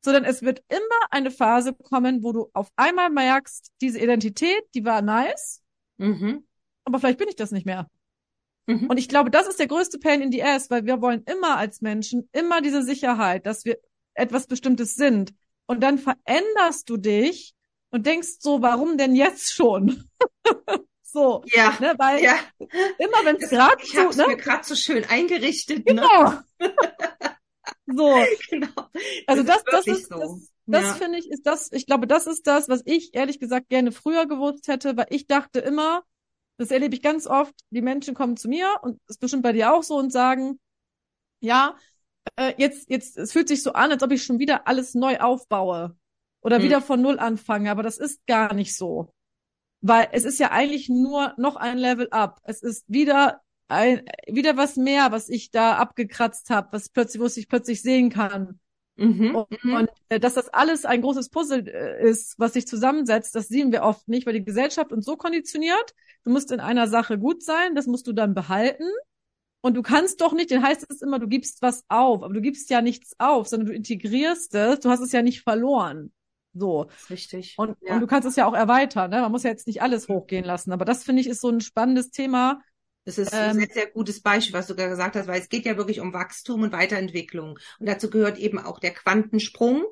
[0.00, 4.84] Sondern es wird immer eine Phase kommen, wo du auf einmal merkst, diese Identität, die
[4.84, 5.62] war nice,
[5.96, 6.46] mhm.
[6.84, 7.88] aber vielleicht bin ich das nicht mehr.
[8.66, 8.86] Mhm.
[8.88, 11.56] Und ich glaube, das ist der größte Pain in the ass, weil wir wollen immer
[11.56, 13.78] als Menschen immer diese Sicherheit, dass wir
[14.14, 15.34] etwas Bestimmtes sind.
[15.66, 17.54] Und dann veränderst du dich
[17.90, 20.04] und denkst so, warum denn jetzt schon?
[21.02, 22.36] so, ja, ne, weil ja.
[22.98, 24.28] immer wenn es gerade so, ne?
[24.28, 25.94] mir gerade so schön eingerichtet, ne?
[25.94, 26.32] genau.
[26.58, 26.74] Ne?
[27.96, 28.14] so,
[28.50, 28.88] genau.
[29.26, 30.18] Also das, das ist, so.
[30.18, 30.94] das, das ja.
[30.94, 31.72] finde ich ist das.
[31.72, 35.26] Ich glaube, das ist das, was ich ehrlich gesagt gerne früher gewusst hätte, weil ich
[35.26, 36.02] dachte immer,
[36.58, 39.72] das erlebe ich ganz oft, die Menschen kommen zu mir und ist bestimmt bei dir
[39.72, 40.58] auch so und sagen,
[41.40, 41.76] ja,
[42.36, 45.18] äh, jetzt, jetzt, es fühlt sich so an, als ob ich schon wieder alles neu
[45.18, 45.96] aufbaue
[46.42, 46.64] oder hm.
[46.64, 49.12] wieder von Null anfange, aber das ist gar nicht so.
[49.80, 52.40] Weil es ist ja eigentlich nur noch ein Level up.
[52.42, 57.26] Es ist wieder ein, wieder was mehr, was ich da abgekratzt habe, was plötzlich, wo
[57.26, 58.58] ich plötzlich sehen kann.
[58.96, 59.74] Mhm, und, mhm.
[59.74, 63.70] und äh, dass das alles ein großes Puzzle äh, ist, was sich zusammensetzt, das sehen
[63.70, 65.94] wir oft nicht, weil die Gesellschaft uns so konditioniert,
[66.24, 68.90] du musst in einer Sache gut sein, das musst du dann behalten.
[69.60, 72.40] Und du kannst doch nicht, dann heißt es immer, du gibst was auf, aber du
[72.40, 76.12] gibst ja nichts auf, sondern du integrierst es, du hast es ja nicht verloren.
[76.54, 76.86] So.
[77.10, 77.54] Richtig.
[77.56, 77.94] Und, ja.
[77.94, 79.20] und du kannst es ja auch erweitern, ne?
[79.20, 80.72] Man muss ja jetzt nicht alles hochgehen lassen.
[80.72, 82.60] Aber das finde ich ist so ein spannendes Thema,
[83.08, 85.48] das ist ähm, ein sehr, sehr gutes Beispiel, was du gerade gesagt hast, weil es
[85.48, 87.58] geht ja wirklich um Wachstum und Weiterentwicklung.
[87.78, 89.82] Und dazu gehört eben auch der Quantensprung.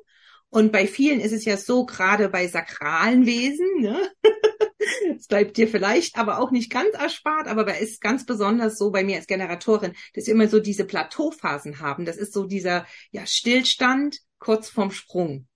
[0.49, 3.99] Und bei vielen ist es ja so, gerade bei sakralen Wesen, ne?
[5.17, 8.91] Es bleibt dir vielleicht aber auch nicht ganz erspart, aber es ist ganz besonders so
[8.91, 12.05] bei mir als Generatorin, dass wir immer so diese Plateauphasen haben.
[12.05, 15.47] Das ist so dieser ja, Stillstand kurz vorm Sprung.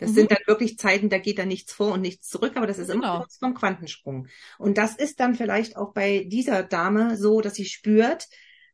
[0.00, 0.14] Das mhm.
[0.14, 2.88] sind dann wirklich Zeiten, da geht da nichts vor und nichts zurück, aber das ist
[2.88, 3.18] immer genau.
[3.18, 4.26] kurz vom Quantensprung.
[4.58, 8.26] Und das ist dann vielleicht auch bei dieser Dame so, dass sie spürt,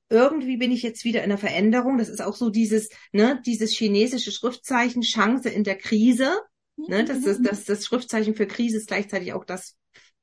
[0.09, 1.99] irgendwie bin ich jetzt wieder in der Veränderung.
[1.99, 6.41] Das ist auch so dieses, ne, dieses chinesische Schriftzeichen Chance in der Krise.
[6.77, 9.77] Ne, das ist das, das Schriftzeichen für Krise ist gleichzeitig auch das,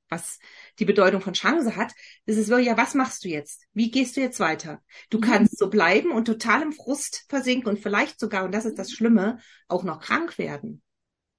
[0.07, 0.39] was
[0.79, 1.93] die Bedeutung von Chance hat.
[2.25, 3.63] Das ist wirklich, ja, was machst du jetzt?
[3.73, 4.81] Wie gehst du jetzt weiter?
[5.09, 5.21] Du mhm.
[5.21, 8.91] kannst so bleiben und total im Frust versinken und vielleicht sogar, und das ist das
[8.91, 10.81] Schlimme, auch noch krank werden.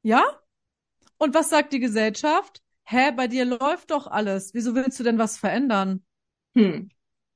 [0.05, 0.23] Ja?
[1.19, 2.63] Und was sagt die Gesellschaft?
[2.85, 4.53] Hä, bei dir läuft doch alles.
[4.53, 6.05] Wieso willst du denn was verändern?
[6.55, 6.91] Hm.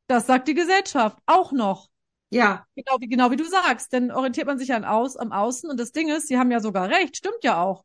[0.06, 1.88] Das sagt die Gesellschaft auch noch.
[2.30, 2.66] Ja.
[2.76, 3.92] Genau wie, genau wie du sagst.
[3.92, 5.70] Denn orientiert man sich an aus, am Außen.
[5.70, 7.16] Und das Ding ist, sie haben ja sogar recht.
[7.16, 7.84] Stimmt ja auch.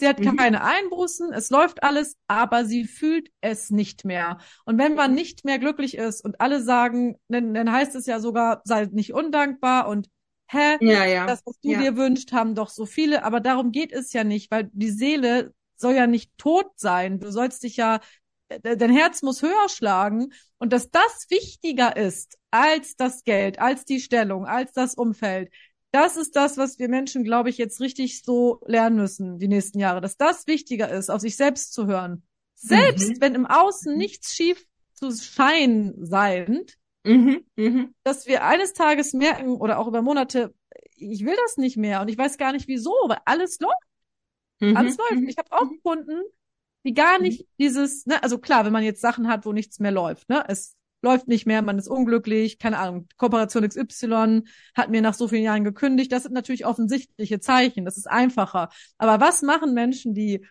[0.00, 0.36] Sie hat mhm.
[0.36, 4.38] keine Einbußen, es läuft alles, aber sie fühlt es nicht mehr.
[4.64, 8.18] Und wenn man nicht mehr glücklich ist und alle sagen, dann, dann heißt es ja
[8.18, 10.08] sogar, sei nicht undankbar und
[10.52, 11.26] hä, ja, ja.
[11.26, 11.80] das, was du ja.
[11.80, 15.54] dir wünschst, haben doch so viele, aber darum geht es ja nicht, weil die Seele
[15.76, 17.20] soll ja nicht tot sein.
[17.20, 18.00] Du sollst dich ja,
[18.62, 24.00] dein Herz muss höher schlagen und dass das wichtiger ist als das Geld, als die
[24.00, 25.50] Stellung, als das Umfeld.
[25.92, 29.78] Das ist das, was wir Menschen, glaube ich, jetzt richtig so lernen müssen, die nächsten
[29.80, 32.22] Jahre, dass das wichtiger ist, auf sich selbst zu hören.
[32.54, 33.20] Selbst mhm.
[33.20, 37.94] wenn im Außen nichts schief zu scheinen seiend, Mhm, mhm.
[38.02, 40.54] Dass wir eines Tages merken oder auch über Monate,
[40.96, 43.74] ich will das nicht mehr und ich weiß gar nicht wieso, weil alles läuft.
[44.60, 45.22] Mhm, alles läuft.
[45.22, 45.28] Mhm.
[45.28, 45.80] Ich habe auch mhm.
[45.82, 46.22] Kunden,
[46.84, 47.24] die gar mhm.
[47.24, 50.44] nicht dieses, ne, also klar, wenn man jetzt Sachen hat, wo nichts mehr läuft, ne,
[50.48, 54.42] es läuft nicht mehr, man ist unglücklich, keine Ahnung, Kooperation XY
[54.74, 58.68] hat mir nach so vielen Jahren gekündigt, das sind natürlich offensichtliche Zeichen, das ist einfacher.
[58.98, 60.46] Aber was machen Menschen, die,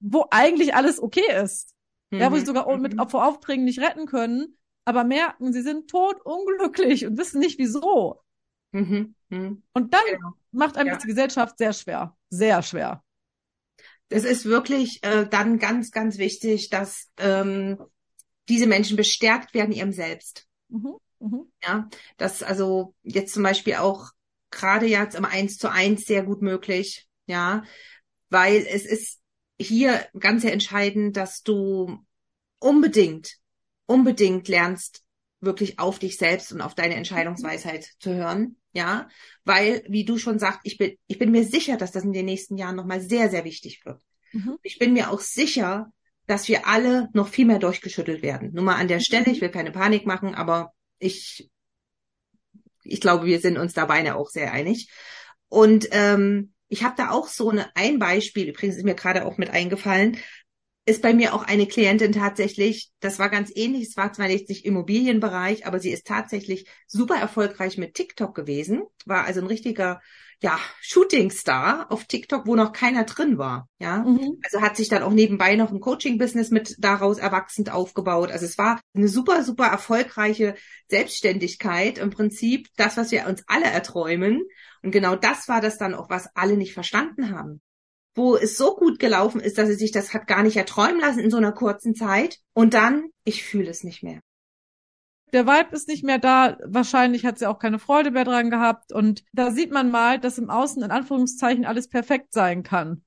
[0.00, 1.74] wo eigentlich alles okay ist?
[2.12, 4.56] Ja, wo sie sogar mit vor Aufträgen nicht retten können,
[4.86, 8.22] aber merken, sie sind tot unglücklich und wissen nicht wieso.
[8.72, 9.14] Mhm.
[9.28, 9.62] Mhm.
[9.72, 10.32] Und dann genau.
[10.52, 10.96] macht einem ja.
[10.96, 13.02] die Gesellschaft sehr schwer, sehr schwer.
[14.08, 17.78] Es ist wirklich äh, dann ganz, ganz wichtig, dass ähm,
[18.48, 20.46] diese Menschen bestärkt werden ihrem Selbst.
[20.68, 20.96] Mhm.
[21.18, 21.52] Mhm.
[21.62, 24.10] Ja, das also jetzt zum Beispiel auch
[24.50, 27.08] gerade jetzt im Eins zu eins sehr gut möglich.
[27.26, 27.64] Ja,
[28.30, 29.20] weil es ist
[29.58, 31.98] hier ganz sehr entscheidend, dass du
[32.60, 33.40] unbedingt
[33.86, 35.02] unbedingt lernst,
[35.40, 38.56] wirklich auf dich selbst und auf deine Entscheidungsweisheit zu hören.
[38.72, 39.08] Ja,
[39.44, 42.26] weil, wie du schon sagst, ich bin, ich bin mir sicher, dass das in den
[42.26, 44.02] nächsten Jahren nochmal sehr, sehr wichtig wird.
[44.32, 44.58] Mhm.
[44.62, 45.90] Ich bin mir auch sicher,
[46.26, 48.52] dass wir alle noch viel mehr durchgeschüttelt werden.
[48.52, 51.48] Nur mal an der Stelle, ich will keine Panik machen, aber ich,
[52.82, 54.90] ich glaube, wir sind uns da beide auch sehr einig.
[55.48, 59.38] Und ähm, ich habe da auch so eine, ein Beispiel, übrigens ist mir gerade auch
[59.38, 60.18] mit eingefallen,
[60.86, 64.48] ist bei mir auch eine Klientin tatsächlich, das war ganz ähnlich, es war zwar jetzt
[64.48, 70.00] nicht Immobilienbereich, aber sie ist tatsächlich super erfolgreich mit TikTok gewesen, war also ein richtiger,
[70.40, 73.68] ja, Shootingstar auf TikTok, wo noch keiner drin war.
[73.78, 74.38] Ja, mhm.
[74.44, 78.30] also hat sich dann auch nebenbei noch ein Coaching-Business mit daraus erwachsend aufgebaut.
[78.30, 80.54] Also es war eine super, super erfolgreiche
[80.88, 84.44] Selbstständigkeit im Prinzip, das, was wir uns alle erträumen.
[84.82, 87.60] Und genau das war das dann auch, was alle nicht verstanden haben.
[88.16, 91.20] Wo es so gut gelaufen ist, dass sie sich das hat gar nicht erträumen lassen
[91.20, 92.40] in so einer kurzen Zeit.
[92.54, 94.20] Und dann, ich fühle es nicht mehr
[95.36, 96.56] der Vibe ist nicht mehr da.
[96.64, 98.92] Wahrscheinlich hat sie auch keine Freude mehr dran gehabt.
[98.92, 103.02] Und da sieht man mal, dass im Außen in Anführungszeichen alles perfekt sein kann.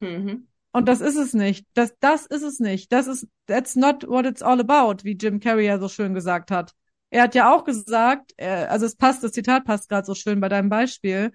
[0.00, 0.48] Mhm.
[0.72, 1.66] Und das ist es nicht.
[1.74, 2.92] Das, das ist es nicht.
[2.92, 6.50] Das ist, that's not what it's all about, wie Jim Carrey ja so schön gesagt
[6.50, 6.72] hat.
[7.10, 10.40] Er hat ja auch gesagt, er, also es passt, das Zitat passt gerade so schön
[10.40, 11.30] bei deinem Beispiel.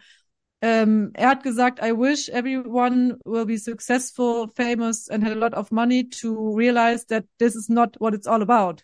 [0.61, 5.53] Ähm, er hat gesagt, I wish everyone will be successful, famous and had a lot
[5.53, 8.83] of money to realize that this is not what it's all about.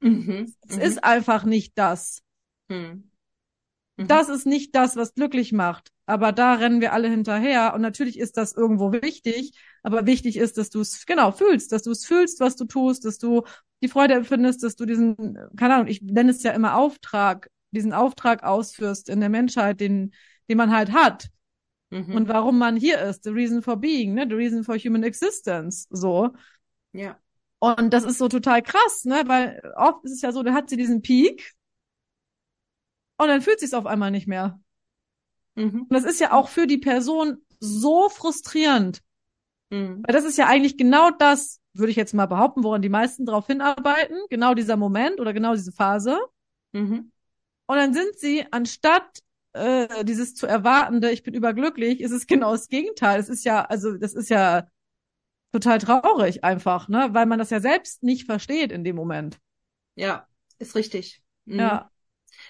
[0.00, 0.52] Mhm.
[0.66, 0.82] Es mhm.
[0.82, 2.22] ist einfach nicht das.
[2.68, 3.10] Mhm.
[3.96, 4.06] mhm.
[4.08, 5.92] Das ist nicht das, was glücklich macht.
[6.06, 7.74] Aber da rennen wir alle hinterher.
[7.74, 9.52] Und natürlich ist das irgendwo wichtig.
[9.82, 13.04] Aber wichtig ist, dass du es genau fühlst, dass du es fühlst, was du tust,
[13.04, 13.42] dass du
[13.82, 17.92] die Freude empfindest, dass du diesen, keine Ahnung, ich nenne es ja immer Auftrag, diesen
[17.92, 20.12] Auftrag ausführst in der Menschheit, den,
[20.48, 21.30] den man halt hat.
[21.90, 22.14] Mhm.
[22.14, 23.24] Und warum man hier ist.
[23.24, 24.26] The reason for being, ne?
[24.28, 25.86] The reason for human existence.
[25.90, 26.30] So.
[26.92, 27.18] Ja.
[27.60, 29.22] Und das ist so total krass, ne?
[29.26, 31.54] Weil oft ist es ja so, da hat sie diesen Peak
[33.18, 34.60] und dann fühlt sie es auf einmal nicht mehr.
[35.56, 35.82] Mhm.
[35.82, 39.02] Und das ist ja auch für die Person so frustrierend.
[39.70, 40.02] Mhm.
[40.06, 43.26] Weil das ist ja eigentlich genau das, würde ich jetzt mal behaupten, woran die meisten
[43.26, 46.18] darauf hinarbeiten, genau dieser Moment oder genau diese Phase.
[46.72, 47.10] Mhm.
[47.66, 49.20] Und dann sind sie, anstatt
[49.52, 53.20] äh, dieses zu erwartende, ich bin überglücklich, ist es genau das Gegenteil.
[53.20, 54.66] Es ist ja, also das ist ja
[55.52, 57.08] total traurig einfach, ne?
[57.12, 59.38] Weil man das ja selbst nicht versteht in dem Moment.
[59.94, 60.26] Ja,
[60.58, 61.22] ist richtig.
[61.46, 61.60] Mhm.
[61.60, 61.90] Ja.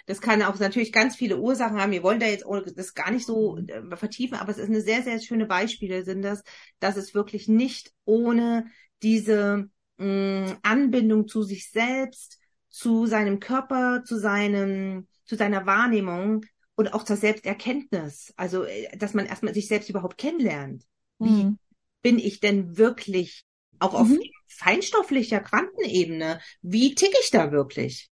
[0.06, 1.92] Das kann auch natürlich ganz viele Ursachen haben.
[1.92, 2.44] Wir wollen da jetzt
[2.76, 6.22] das gar nicht so äh, vertiefen, aber es ist eine sehr, sehr schöne Beispiele sind
[6.22, 6.42] das,
[6.78, 8.66] dass es wirklich nicht ohne
[9.02, 12.38] diese mh, Anbindung zu sich selbst,
[12.68, 16.44] zu seinem Körper, zu seinem, zu seiner Wahrnehmung
[16.78, 18.32] und auch zur Selbsterkenntnis.
[18.36, 20.84] Also, äh, dass man erstmal sich selbst überhaupt kennenlernt.
[21.18, 21.58] Wie, mhm
[22.02, 23.44] bin ich denn wirklich
[23.78, 24.20] auch auf mhm.
[24.46, 26.40] feinstofflicher Quantenebene?
[26.62, 28.08] Wie ticke ich da wirklich?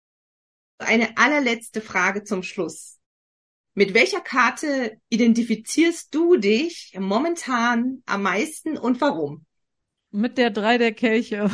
[0.79, 2.99] Eine allerletzte Frage zum Schluss.
[3.75, 9.45] Mit welcher Karte identifizierst du dich momentan am meisten und warum?
[10.11, 11.51] Mit der drei der Kelche.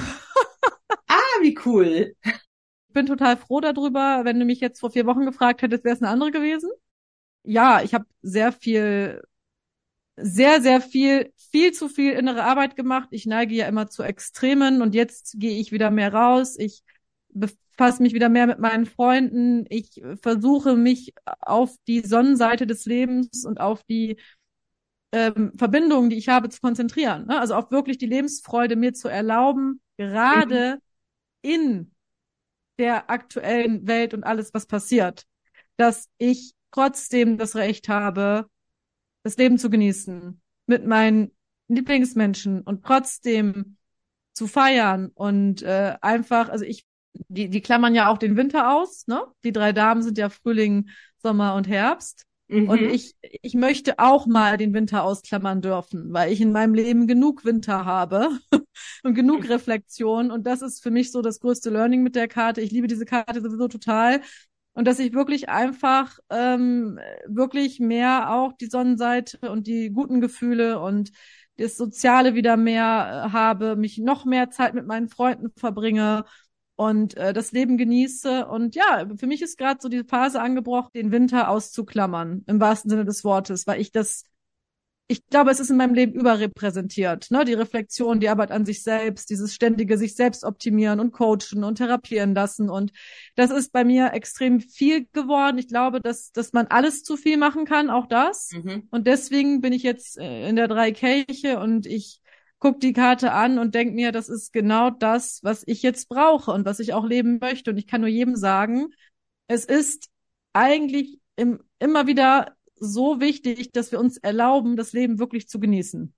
[1.09, 2.14] ah, wie cool.
[2.22, 4.22] Ich bin total froh darüber.
[4.24, 6.70] Wenn du mich jetzt vor vier Wochen gefragt hättest, wäre es eine andere gewesen.
[7.47, 9.22] Ja, ich habe sehr viel
[10.16, 13.09] sehr, sehr viel, viel zu viel innere Arbeit gemacht.
[13.12, 16.57] Ich neige ja immer zu Extremen und jetzt gehe ich wieder mehr raus.
[16.59, 16.82] Ich
[17.28, 19.66] befasse mich wieder mehr mit meinen Freunden.
[19.68, 24.16] Ich versuche mich auf die Sonnenseite des Lebens und auf die
[25.12, 27.26] ähm, Verbindungen, die ich habe, zu konzentrieren.
[27.26, 27.38] Ne?
[27.38, 31.51] Also auf wirklich die Lebensfreude mir zu erlauben, gerade mhm.
[31.51, 31.92] in
[32.78, 35.26] der aktuellen Welt und alles, was passiert,
[35.76, 38.49] dass ich trotzdem das Recht habe,
[39.23, 41.33] das Leben zu genießen, mit meinen
[41.69, 43.77] Lieblingsmenschen und trotzdem
[44.33, 46.85] zu feiern und äh, einfach, also ich,
[47.29, 49.23] die, die klammern ja auch den Winter aus, ne?
[49.45, 52.27] Die drei Damen sind ja Frühling, Sommer und Herbst.
[52.49, 52.69] Mhm.
[52.69, 57.07] Und ich, ich möchte auch mal den Winter ausklammern dürfen, weil ich in meinem Leben
[57.09, 58.31] genug Winter habe
[59.03, 59.51] und genug mhm.
[59.51, 60.31] Reflexion.
[60.31, 62.61] Und das ist für mich so das größte Learning mit der Karte.
[62.61, 64.21] Ich liebe diese Karte sowieso total,
[64.77, 70.81] und dass ich wirklich einfach ähm, wirklich mehr auch die Sonnenseite und die guten Gefühle
[70.81, 71.12] und
[71.57, 76.27] das Soziale wieder mehr äh, habe, mich noch mehr Zeit mit meinen Freunden verbringe
[76.74, 78.47] und äh, das Leben genieße.
[78.47, 82.91] Und ja, für mich ist gerade so die Phase angebrochen, den Winter auszuklammern, im wahrsten
[82.91, 84.24] Sinne des Wortes, weil ich das
[85.09, 87.30] ich glaube, es ist in meinem Leben überrepräsentiert.
[87.30, 87.44] Ne?
[87.44, 91.76] Die Reflexion, die Arbeit an sich selbst, dieses ständige sich selbst optimieren und coachen und
[91.76, 92.68] therapieren lassen.
[92.68, 92.92] Und
[93.36, 95.59] das ist bei mir extrem viel geworden.
[95.59, 98.50] Ich glaube, dass, dass man alles zu viel machen kann, auch das.
[98.52, 98.88] Mhm.
[98.90, 102.20] Und deswegen bin ich jetzt äh, in der Dreikirche und ich
[102.59, 106.50] guck die Karte an und denk mir, das ist genau das, was ich jetzt brauche
[106.50, 107.70] und was ich auch leben möchte.
[107.70, 108.88] Und ich kann nur jedem sagen,
[109.46, 110.09] es ist
[110.52, 116.14] eigentlich im, immer wieder so wichtig, dass wir uns erlauben, das Leben wirklich zu genießen.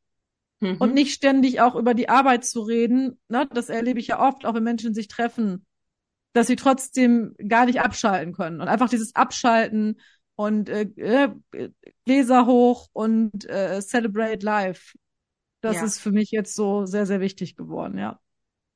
[0.61, 0.77] Mhm.
[0.79, 3.19] Und nicht ständig auch über die Arbeit zu reden.
[3.29, 3.49] Ne?
[3.53, 5.65] Das erlebe ich ja oft, auch wenn Menschen sich treffen,
[6.33, 8.61] dass sie trotzdem gar nicht abschalten können.
[8.61, 10.01] Und einfach dieses Abschalten
[10.35, 11.31] und äh, äh,
[12.05, 14.97] Gläser hoch und äh, celebrate life.
[15.61, 15.85] Das ja.
[15.85, 18.21] ist für mich jetzt so sehr, sehr wichtig geworden, ja.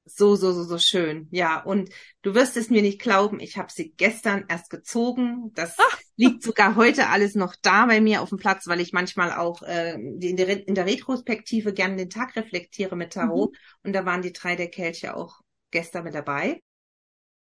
[0.05, 1.29] So, so, so, so schön.
[1.31, 1.91] Ja, und
[2.23, 5.53] du wirst es mir nicht glauben, ich habe sie gestern erst gezogen.
[5.55, 6.01] Das Ach.
[6.17, 9.63] liegt sogar heute alles noch da bei mir auf dem Platz, weil ich manchmal auch
[9.63, 13.53] äh, in, der, in der Retrospektive gerne den Tag reflektiere mit Tarot.
[13.53, 13.57] Mhm.
[13.85, 15.41] Und da waren die drei der Kelche auch
[15.71, 16.61] gestern mit dabei.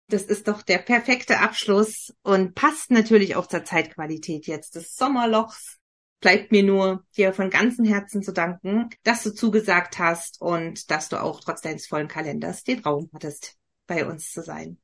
[0.09, 5.80] Das ist doch der perfekte Abschluss und passt natürlich auch zur Zeitqualität jetzt des Sommerlochs
[6.21, 11.09] bleibt mir nur, dir von ganzem Herzen zu danken, dass du zugesagt hast und dass
[11.09, 13.57] du auch trotz deines vollen Kalenders den Raum hattest,
[13.87, 14.79] bei uns zu sein.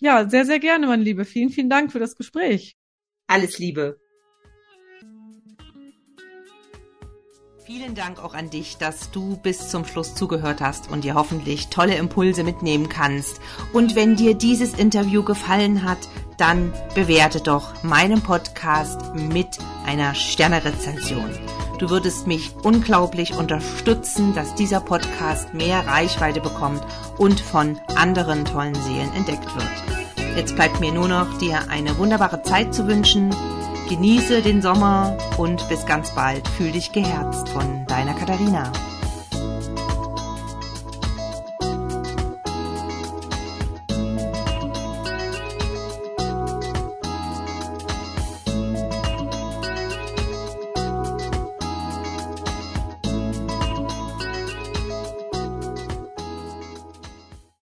[0.00, 1.24] Ja, sehr, sehr gerne, meine Liebe.
[1.24, 2.76] Vielen, vielen Dank für das Gespräch.
[3.26, 3.98] Alles Liebe.
[7.66, 11.66] Vielen Dank auch an dich, dass du bis zum Schluss zugehört hast und dir hoffentlich
[11.66, 13.40] tolle Impulse mitnehmen kannst.
[13.72, 15.98] Und wenn dir dieses Interview gefallen hat,
[16.38, 19.48] dann bewerte doch meinen Podcast mit
[19.84, 21.28] einer Sternerezension.
[21.80, 26.84] Du würdest mich unglaublich unterstützen, dass dieser Podcast mehr Reichweite bekommt
[27.18, 30.36] und von anderen tollen Seelen entdeckt wird.
[30.36, 33.34] Jetzt bleibt mir nur noch, dir eine wunderbare Zeit zu wünschen.
[33.88, 36.48] Genieße den Sommer und bis ganz bald.
[36.48, 38.72] Fühl dich geherzt von deiner Katharina.